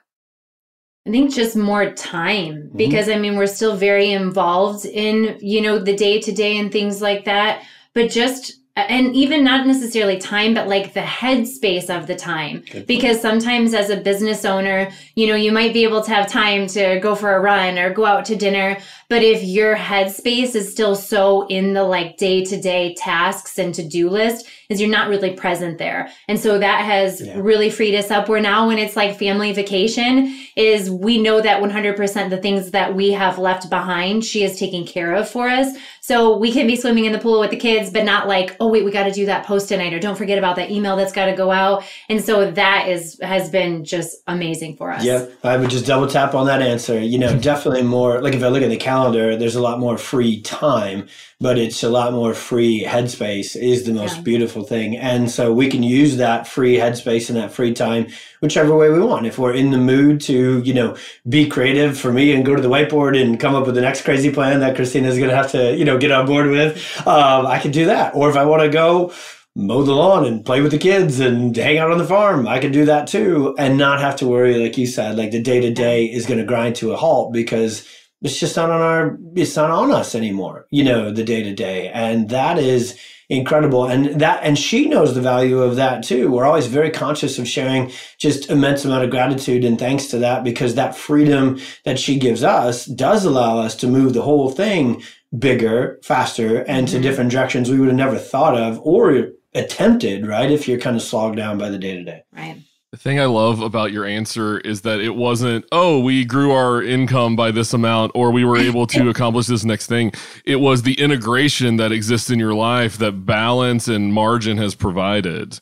I 1.08 1.12
think 1.12 1.32
just 1.32 1.56
more 1.56 1.92
time 1.92 2.72
because 2.76 3.10
I 3.10 3.20
mean 3.20 3.36
we're 3.36 3.46
still 3.46 3.78
very 3.78 4.12
involved 4.12 4.86
in 4.86 5.38
you 5.40 5.62
know 5.62 5.78
the 5.78 5.96
day 5.96 6.20
to 6.20 6.32
day 6.32 6.58
and 6.58 6.72
things 6.72 7.00
like 7.00 7.26
that 7.26 7.64
but 7.94 8.10
just 8.10 8.54
and 8.76 9.16
even 9.16 9.44
not 9.44 9.66
necessarily 9.66 10.18
time 10.18 10.54
but 10.54 10.68
like 10.68 10.94
the 10.94 11.00
headspace 11.00 11.90
of 11.90 12.08
the 12.08 12.16
time. 12.16 12.64
Because 12.88 13.22
sometimes 13.22 13.74
as 13.74 13.90
a 13.90 13.98
business 13.98 14.46
owner 14.46 14.92
you 15.16 15.28
know 15.28 15.36
you 15.36 15.52
might 15.52 15.74
be 15.74 15.84
able 15.84 16.02
to 16.04 16.12
have 16.12 16.28
time 16.28 16.68
to 16.68 17.00
go 17.00 17.16
for 17.16 17.36
a 17.36 17.40
run 17.40 17.78
or 17.78 17.94
go 17.94 18.06
out 18.06 18.26
to 18.26 18.36
dinner 18.36 18.78
but 19.08 19.24
if 19.24 19.44
your 19.44 19.76
headspace 19.76 20.56
is 20.56 20.72
still 20.72 20.96
so 20.96 21.48
in 21.48 21.74
the 21.74 21.84
like 21.84 22.18
day 22.18 22.44
to 22.44 22.60
day 22.60 22.94
tasks 22.96 23.58
and 23.58 23.74
to 23.76 23.88
do 23.88 24.10
list 24.10 24.48
is 24.69 24.80
you're 24.82 24.89
not 24.89 25.10
really 25.10 25.32
present 25.32 25.78
there. 25.78 26.10
And 26.28 26.39
so 26.39 26.58
that 26.60 26.82
has 26.86 27.21
Yeah. 27.21 27.34
really 27.38 27.69
freed 27.69 27.95
us 27.95 28.12
up. 28.12 28.28
Where 28.30 28.41
now 28.41 28.67
when 28.67 28.78
it's 28.78 28.95
like 28.95 29.17
family 29.17 29.51
vacation 29.54 30.36
is 30.56 30.89
we 30.89 31.17
know 31.17 31.41
that 31.41 31.62
100% 31.62 32.30
the 32.30 32.38
things 32.38 32.71
that 32.71 32.95
we 32.95 33.12
have 33.12 33.38
left 33.38 33.69
behind 33.69 34.23
she 34.23 34.43
is 34.43 34.58
taking 34.58 34.86
care 34.86 35.13
of 35.13 35.28
for 35.30 35.49
us. 35.49 35.75
So 36.01 36.38
we 36.38 36.51
can 36.51 36.67
be 36.67 36.75
swimming 36.75 37.06
in 37.06 37.12
the 37.12 37.19
pool 37.19 37.39
with 37.39 37.49
the 37.51 37.58
kids 37.58 37.89
but 37.89 38.06
not 38.06 38.28
like 38.28 38.56
oh 38.60 38.67
wait 38.67 38.86
we 38.86 38.91
got 38.91 39.04
to 39.06 39.12
do 39.12 39.25
that 39.25 39.45
post 39.45 39.69
tonight 39.69 39.93
or 39.93 39.99
don't 39.99 40.17
forget 40.17 40.38
about 40.38 40.56
that 40.58 40.71
email 40.71 40.95
that's 40.95 41.12
got 41.13 41.25
to 41.25 41.34
go 41.34 41.51
out. 41.51 41.84
And 42.10 42.23
so 42.23 42.51
that 42.51 42.88
is 42.88 43.19
has 43.21 43.49
been 43.49 43.84
just 43.84 44.17
amazing 44.28 44.78
for 44.78 44.91
us. 44.91 45.04
Yep, 45.04 45.32
I 45.43 45.58
would 45.58 45.69
just 45.69 45.86
double 45.86 46.08
tap 46.08 46.34
on 46.36 46.45
that 46.47 46.62
answer. 46.62 46.99
You 46.99 47.17
know, 47.19 47.38
definitely 47.51 47.84
more 47.84 48.21
like 48.21 48.34
if 48.34 48.43
I 48.43 48.47
look 48.47 48.63
at 48.63 48.69
the 48.69 48.78
calendar, 48.78 49.36
there's 49.36 49.56
a 49.56 49.62
lot 49.62 49.80
more 49.80 49.97
free 49.97 50.41
time, 50.41 51.08
but 51.41 51.58
it's 51.58 51.84
a 51.84 51.89
lot 51.89 52.13
more 52.13 52.34
free 52.34 52.84
headspace 52.84 53.56
is 53.56 53.84
the 53.84 53.93
most 53.93 54.17
Yeah. 54.17 54.21
beautiful 54.24 54.63
thing. 54.63 54.95
And 54.98 55.30
so 55.30 55.52
we 55.52 55.67
can 55.67 55.84
use 55.84 56.17
that 56.17 56.48
free 56.48 56.78
headspace 56.78 57.30
and 57.30 57.38
that 57.38 57.52
free 57.52 57.74
time 57.74 58.08
whichever 58.41 58.76
way 58.76 58.89
we 58.89 59.00
want. 59.00 59.26
If 59.26 59.38
we're 59.38 59.54
in 59.54 59.71
the 59.71 59.78
mood 59.78 60.21
to, 60.21 60.62
you 60.63 60.74
know, 60.74 60.95
be 61.28 61.45
creative 61.48 61.98
for 61.98 62.13
me 62.13 62.32
and 62.32 62.45
go 62.45 62.56
to 62.56 62.62
the 62.62 62.69
whiteboard 62.69 63.21
and 63.21 63.39
come 63.39 63.54
up 63.54 63.65
with 63.65 63.76
the 63.76 63.82
next 63.82 64.04
crazy 64.04 64.32
plan 64.32 64.62
that 64.62 64.76
Christina's 64.76 65.17
going 65.17 65.30
to 65.30 65.36
have 65.36 65.52
to, 65.52 65.76
you 65.76 65.84
know, 65.84 65.98
get 65.98 66.12
on 66.12 66.26
board 66.26 66.50
with, 66.50 66.78
um, 67.06 67.45
I 67.45 67.60
can 67.60 67.71
do 67.71 67.86
that. 67.86 68.15
Or 68.15 68.30
if 68.30 68.38
I 68.38 68.45
want 68.45 68.62
to 68.63 68.69
go 68.69 69.12
mow 69.58 69.84
the 69.84 69.93
lawn 69.93 70.26
and 70.26 70.43
play 70.45 70.60
with 70.62 70.71
the 70.71 70.78
kids 70.78 71.19
and 71.21 71.56
hang 71.56 71.78
out 71.78 71.89
on 71.89 71.98
the 71.98 72.04
farm. 72.06 72.45
I 72.48 72.60
can 72.60 72.71
do 72.74 72.84
that 72.86 73.08
too 73.08 73.56
and 73.58 73.78
not 73.78 74.02
have 74.02 74.17
to 74.17 74.28
worry, 74.28 74.56
like 74.58 74.78
you 74.78 74.86
said, 74.86 75.17
like 75.17 75.32
the 75.32 75.41
day 75.41 75.62
to 75.62 75.74
day 75.74 76.06
is 76.06 76.26
going 76.26 76.39
to 76.39 76.45
grind 76.45 76.76
to 76.78 76.91
a 76.91 76.98
halt 76.98 77.32
because 77.32 77.88
it's 78.26 78.40
just 78.40 78.58
not 78.58 78.70
on 78.70 78.82
our 78.82 79.18
it's 79.36 79.56
not 79.56 79.70
on 79.70 79.92
us 79.92 80.16
anymore 80.16 80.66
you 80.70 80.84
know 80.84 81.12
the 81.12 81.24
day 81.24 81.44
to 81.44 81.54
day 81.54 81.90
and 81.90 82.30
that 82.30 82.58
is 82.58 82.98
incredible. 83.30 83.88
And 83.88 84.20
that 84.22 84.44
and 84.44 84.58
she 84.58 84.88
knows 84.88 85.16
the 85.16 85.22
value 85.22 85.62
of 85.62 85.76
that 85.78 86.04
too. 86.04 86.32
We're 86.32 86.46
always 86.46 86.68
very 86.68 86.90
conscious 86.90 87.40
of 87.40 87.48
sharing 87.48 87.92
just 88.18 88.50
immense 88.50 88.86
amount 88.86 89.04
of 89.04 89.10
gratitude 89.10 89.64
and 89.64 89.80
thanks 89.80 90.08
to 90.08 90.20
that 90.20 90.44
because 90.44 90.76
that 90.76 90.96
freedom 90.96 91.60
that 91.84 92.00
she 92.00 92.20
gives 92.20 92.44
us 92.44 92.86
does 92.86 93.26
allow 93.26 93.58
us 93.60 93.76
to 93.78 93.88
move 93.88 94.14
the 94.14 94.22
whole 94.22 94.52
thing 94.52 95.02
bigger 95.38 96.00
faster 96.04 96.62
and 96.64 96.88
mm-hmm. 96.88 96.96
to 96.96 97.02
different 97.02 97.32
directions 97.32 97.70
we 97.70 97.80
would 97.80 97.90
have 97.90 97.98
never 97.98 98.18
thought 98.18 98.56
of 98.56 98.80
or 98.84 99.32
attempted 99.54 100.26
right 100.26 100.50
if 100.50 100.66
you're 100.66 100.80
kind 100.80 100.96
of 100.96 101.02
slogged 101.02 101.36
down 101.36 101.58
by 101.58 101.68
the 101.68 101.78
day 101.78 101.94
to 101.94 102.04
day 102.04 102.24
right 102.32 102.62
the 102.96 103.02
thing 103.02 103.20
I 103.20 103.26
love 103.26 103.60
about 103.60 103.92
your 103.92 104.06
answer 104.06 104.58
is 104.60 104.84
that 104.84 105.02
it 105.02 105.16
wasn't, 105.16 105.66
oh, 105.74 106.00
we 106.00 106.24
grew 106.24 106.54
our 106.54 106.82
income 106.82 107.36
by 107.36 107.52
this 107.52 107.74
amount 107.74 108.14
or 108.16 108.32
we 108.32 108.46
were 108.46 108.56
able 108.56 108.88
to 108.88 109.10
accomplish 109.14 109.48
this 109.48 109.66
next 109.66 109.88
thing. 109.88 110.14
It 110.46 110.62
was 110.62 110.84
the 110.84 110.94
integration 110.94 111.76
that 111.76 111.92
exists 111.92 112.30
in 112.30 112.40
your 112.40 112.54
life 112.54 112.98
that 113.00 113.26
balance 113.26 113.90
and 113.90 114.14
margin 114.14 114.56
has 114.60 114.76
provided. 114.76 115.60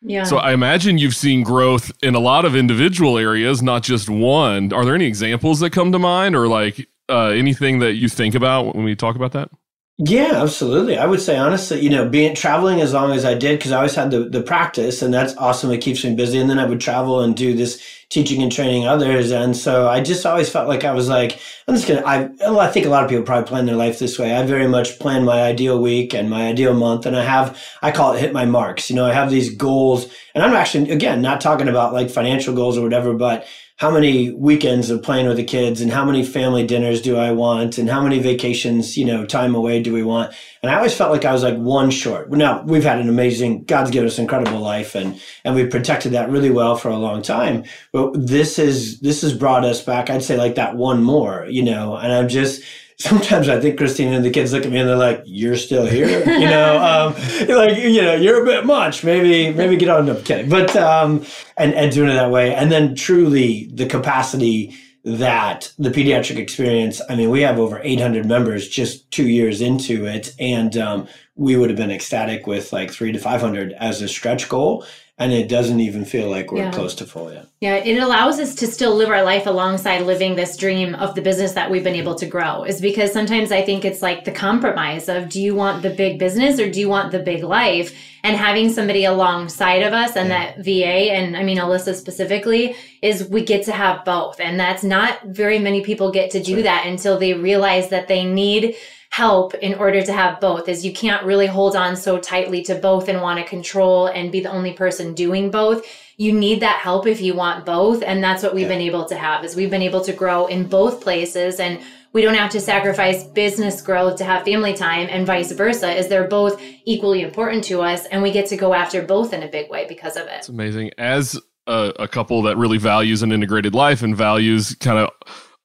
Yeah. 0.00 0.22
So 0.22 0.36
I 0.36 0.52
imagine 0.52 0.96
you've 0.96 1.16
seen 1.16 1.42
growth 1.42 1.90
in 2.04 2.14
a 2.14 2.20
lot 2.20 2.44
of 2.44 2.54
individual 2.54 3.18
areas, 3.18 3.64
not 3.64 3.82
just 3.82 4.08
one. 4.08 4.72
Are 4.72 4.84
there 4.84 4.94
any 4.94 5.06
examples 5.06 5.58
that 5.60 5.70
come 5.70 5.90
to 5.90 5.98
mind 5.98 6.36
or 6.36 6.46
like 6.46 6.88
uh, 7.08 7.30
anything 7.30 7.80
that 7.80 7.94
you 7.94 8.08
think 8.08 8.36
about 8.36 8.76
when 8.76 8.84
we 8.84 8.94
talk 8.94 9.16
about 9.16 9.32
that? 9.32 9.50
Yeah, 9.98 10.42
absolutely. 10.42 10.98
I 10.98 11.06
would 11.06 11.22
say 11.22 11.38
honestly, 11.38 11.80
you 11.80 11.88
know, 11.88 12.06
being 12.06 12.34
traveling 12.34 12.82
as 12.82 12.92
long 12.92 13.12
as 13.12 13.24
I 13.24 13.32
did 13.32 13.58
because 13.58 13.72
I 13.72 13.76
always 13.78 13.94
had 13.94 14.10
the 14.10 14.24
the 14.28 14.42
practice, 14.42 15.00
and 15.00 15.12
that's 15.12 15.34
awesome. 15.38 15.70
It 15.70 15.78
keeps 15.80 16.04
me 16.04 16.14
busy, 16.14 16.38
and 16.38 16.50
then 16.50 16.58
I 16.58 16.66
would 16.66 16.80
travel 16.82 17.22
and 17.22 17.34
do 17.34 17.54
this 17.54 17.80
teaching 18.08 18.42
and 18.42 18.52
training 18.52 18.86
others, 18.86 19.30
and 19.30 19.56
so 19.56 19.88
I 19.88 20.00
just 20.00 20.24
always 20.24 20.48
felt 20.48 20.68
like 20.68 20.84
I 20.84 20.92
was 20.92 21.08
like, 21.08 21.38
I'm 21.66 21.74
just 21.74 21.88
gonna. 21.88 22.02
I 22.04 22.28
well, 22.40 22.60
I 22.60 22.70
think 22.70 22.86
a 22.86 22.88
lot 22.88 23.04
of 23.04 23.10
people 23.10 23.24
probably 23.24 23.48
plan 23.48 23.66
their 23.66 23.76
life 23.76 23.98
this 23.98 24.18
way. 24.18 24.34
I 24.34 24.44
very 24.44 24.68
much 24.68 24.98
plan 24.98 25.24
my 25.24 25.42
ideal 25.42 25.80
week 25.80 26.14
and 26.14 26.30
my 26.30 26.46
ideal 26.46 26.74
month, 26.74 27.06
and 27.06 27.16
I 27.16 27.24
have 27.24 27.60
I 27.82 27.90
call 27.92 28.14
it 28.14 28.20
hit 28.20 28.32
my 28.32 28.44
marks. 28.44 28.90
You 28.90 28.96
know, 28.96 29.06
I 29.06 29.12
have 29.12 29.30
these 29.30 29.54
goals, 29.54 30.12
and 30.34 30.44
I'm 30.44 30.54
actually 30.54 30.90
again 30.90 31.20
not 31.22 31.40
talking 31.40 31.68
about 31.68 31.92
like 31.92 32.10
financial 32.10 32.54
goals 32.54 32.78
or 32.78 32.82
whatever, 32.82 33.12
but 33.14 33.46
how 33.78 33.90
many 33.90 34.30
weekends 34.32 34.88
of 34.88 35.02
playing 35.02 35.28
with 35.28 35.36
the 35.36 35.44
kids 35.44 35.82
and 35.82 35.92
how 35.92 36.02
many 36.02 36.24
family 36.24 36.66
dinners 36.66 37.02
do 37.02 37.16
I 37.18 37.32
want 37.32 37.76
and 37.76 37.90
how 37.90 38.02
many 38.02 38.18
vacations, 38.18 38.96
you 38.96 39.04
know, 39.04 39.26
time 39.26 39.54
away 39.54 39.82
do 39.82 39.92
we 39.92 40.02
want? 40.02 40.34
And 40.62 40.70
I 40.70 40.76
always 40.76 40.96
felt 40.96 41.12
like 41.12 41.26
I 41.26 41.32
was 41.32 41.42
like 41.42 41.58
one 41.58 41.90
short. 41.90 42.30
Now 42.30 42.62
we've 42.62 42.84
had 42.84 42.98
an 42.98 43.10
amazing, 43.10 43.64
God's 43.64 43.90
given 43.90 44.06
us 44.06 44.18
incredible 44.18 44.60
life 44.60 44.94
and, 44.94 45.20
and 45.44 45.54
we've 45.54 45.70
protected 45.70 46.12
that 46.12 46.30
really 46.30 46.50
well 46.50 46.76
for 46.76 46.88
a 46.88 46.96
long 46.96 47.20
time. 47.20 47.64
But 47.96 48.26
this 48.26 48.58
is, 48.58 49.00
this 49.00 49.22
has 49.22 49.32
brought 49.32 49.64
us 49.64 49.82
back. 49.82 50.10
I'd 50.10 50.22
say 50.22 50.36
like 50.36 50.56
that 50.56 50.76
one 50.76 51.02
more, 51.02 51.46
you 51.48 51.62
know, 51.62 51.96
and 51.96 52.12
I'm 52.12 52.28
just, 52.28 52.62
sometimes 52.98 53.48
I 53.48 53.58
think 53.58 53.78
Christine 53.78 54.12
and 54.12 54.22
the 54.22 54.30
kids 54.30 54.52
look 54.52 54.66
at 54.66 54.70
me 54.70 54.80
and 54.80 54.86
they're 54.86 54.96
like, 54.96 55.22
"You're 55.24 55.56
still 55.56 55.86
here," 55.86 56.18
you 56.38 56.46
know, 56.46 56.76
um, 56.76 57.14
like 57.48 57.78
you 57.78 58.02
know, 58.02 58.14
you're 58.14 58.42
a 58.42 58.44
bit 58.44 58.66
much. 58.66 59.02
Maybe 59.02 59.50
maybe 59.50 59.76
get 59.76 59.88
on. 59.88 60.04
No, 60.04 60.14
kidding, 60.14 60.50
but 60.50 60.76
um, 60.76 61.24
and 61.56 61.72
and 61.72 61.90
doing 61.90 62.10
it 62.10 62.14
that 62.14 62.30
way, 62.30 62.54
and 62.54 62.70
then 62.70 62.94
truly 62.94 63.70
the 63.72 63.86
capacity 63.86 64.74
that 65.04 65.72
the 65.78 65.90
pediatric 65.90 66.36
experience. 66.36 67.00
I 67.08 67.16
mean, 67.16 67.30
we 67.30 67.40
have 67.42 67.58
over 67.58 67.80
800 67.82 68.26
members 68.26 68.68
just 68.68 69.10
two 69.10 69.28
years 69.28 69.62
into 69.62 70.04
it, 70.04 70.34
and 70.38 70.76
um, 70.76 71.08
we 71.34 71.56
would 71.56 71.70
have 71.70 71.78
been 71.78 71.90
ecstatic 71.90 72.46
with 72.46 72.74
like 72.74 72.90
three 72.90 73.12
to 73.12 73.18
500 73.18 73.72
as 73.78 74.02
a 74.02 74.08
stretch 74.08 74.50
goal 74.50 74.84
and 75.18 75.32
it 75.32 75.48
doesn't 75.48 75.80
even 75.80 76.04
feel 76.04 76.28
like 76.28 76.52
we're 76.52 76.58
yeah. 76.58 76.70
close 76.70 76.94
to 76.94 77.06
full 77.06 77.32
yet. 77.32 77.48
Yeah, 77.62 77.76
it 77.76 77.98
allows 78.02 78.38
us 78.38 78.54
to 78.56 78.66
still 78.66 78.94
live 78.94 79.08
our 79.08 79.22
life 79.22 79.46
alongside 79.46 80.02
living 80.02 80.36
this 80.36 80.58
dream 80.58 80.94
of 80.94 81.14
the 81.14 81.22
business 81.22 81.52
that 81.52 81.70
we've 81.70 81.82
been 81.82 81.94
able 81.94 82.14
to 82.16 82.26
grow. 82.26 82.64
Is 82.64 82.82
because 82.82 83.12
sometimes 83.12 83.50
I 83.50 83.62
think 83.62 83.86
it's 83.86 84.02
like 84.02 84.24
the 84.24 84.32
compromise 84.32 85.08
of 85.08 85.30
do 85.30 85.40
you 85.40 85.54
want 85.54 85.82
the 85.82 85.88
big 85.88 86.18
business 86.18 86.60
or 86.60 86.70
do 86.70 86.78
you 86.78 86.90
want 86.90 87.12
the 87.12 87.18
big 87.18 87.42
life? 87.42 87.96
And 88.24 88.36
having 88.36 88.70
somebody 88.70 89.04
alongside 89.04 89.82
of 89.84 89.94
us 89.94 90.16
and 90.16 90.28
yeah. 90.28 90.52
that 90.52 90.64
VA 90.64 91.12
and 91.12 91.34
I 91.34 91.44
mean 91.44 91.56
Alyssa 91.56 91.94
specifically 91.94 92.76
is 93.00 93.26
we 93.28 93.42
get 93.42 93.64
to 93.66 93.72
have 93.72 94.04
both. 94.04 94.38
And 94.38 94.60
that's 94.60 94.84
not 94.84 95.22
very 95.24 95.58
many 95.58 95.82
people 95.82 96.12
get 96.12 96.30
to 96.32 96.42
do 96.42 96.62
that 96.62 96.86
until 96.86 97.18
they 97.18 97.32
realize 97.32 97.88
that 97.88 98.08
they 98.08 98.24
need 98.24 98.76
help 99.16 99.54
in 99.54 99.72
order 99.76 100.02
to 100.02 100.12
have 100.12 100.38
both 100.42 100.68
is 100.68 100.84
you 100.84 100.92
can't 100.92 101.24
really 101.24 101.46
hold 101.46 101.74
on 101.74 101.96
so 101.96 102.18
tightly 102.18 102.60
to 102.62 102.74
both 102.74 103.08
and 103.08 103.22
want 103.22 103.38
to 103.38 103.44
control 103.46 104.08
and 104.08 104.30
be 104.30 104.40
the 104.40 104.50
only 104.50 104.74
person 104.74 105.14
doing 105.14 105.50
both. 105.50 105.86
You 106.18 106.34
need 106.34 106.60
that 106.60 106.80
help 106.80 107.06
if 107.06 107.22
you 107.22 107.34
want 107.34 107.64
both 107.64 108.02
and 108.02 108.22
that's 108.22 108.42
what 108.42 108.54
we've 108.54 108.64
yeah. 108.64 108.74
been 108.74 108.82
able 108.82 109.06
to 109.06 109.16
have 109.16 109.42
is 109.42 109.56
we've 109.56 109.70
been 109.70 109.80
able 109.80 110.02
to 110.02 110.12
grow 110.12 110.44
in 110.48 110.68
both 110.68 111.00
places 111.00 111.58
and 111.60 111.80
we 112.12 112.20
don't 112.20 112.34
have 112.34 112.50
to 112.50 112.60
sacrifice 112.60 113.24
business 113.24 113.80
growth 113.80 114.18
to 114.18 114.24
have 114.24 114.44
family 114.44 114.74
time 114.74 115.06
and 115.10 115.26
vice 115.26 115.50
versa 115.50 115.90
is 115.90 116.08
they're 116.08 116.28
both 116.28 116.60
equally 116.84 117.22
important 117.22 117.64
to 117.64 117.80
us 117.80 118.04
and 118.06 118.22
we 118.22 118.30
get 118.30 118.46
to 118.48 118.56
go 118.58 118.74
after 118.74 119.00
both 119.00 119.32
in 119.32 119.42
a 119.42 119.48
big 119.48 119.70
way 119.70 119.86
because 119.88 120.16
of 120.16 120.26
it. 120.26 120.40
It's 120.40 120.50
amazing. 120.50 120.90
As 120.98 121.40
a, 121.66 121.94
a 121.98 122.06
couple 122.06 122.42
that 122.42 122.58
really 122.58 122.78
values 122.78 123.22
an 123.22 123.32
integrated 123.32 123.74
life 123.74 124.02
and 124.02 124.14
values 124.14 124.74
kind 124.74 124.98
of 124.98 125.10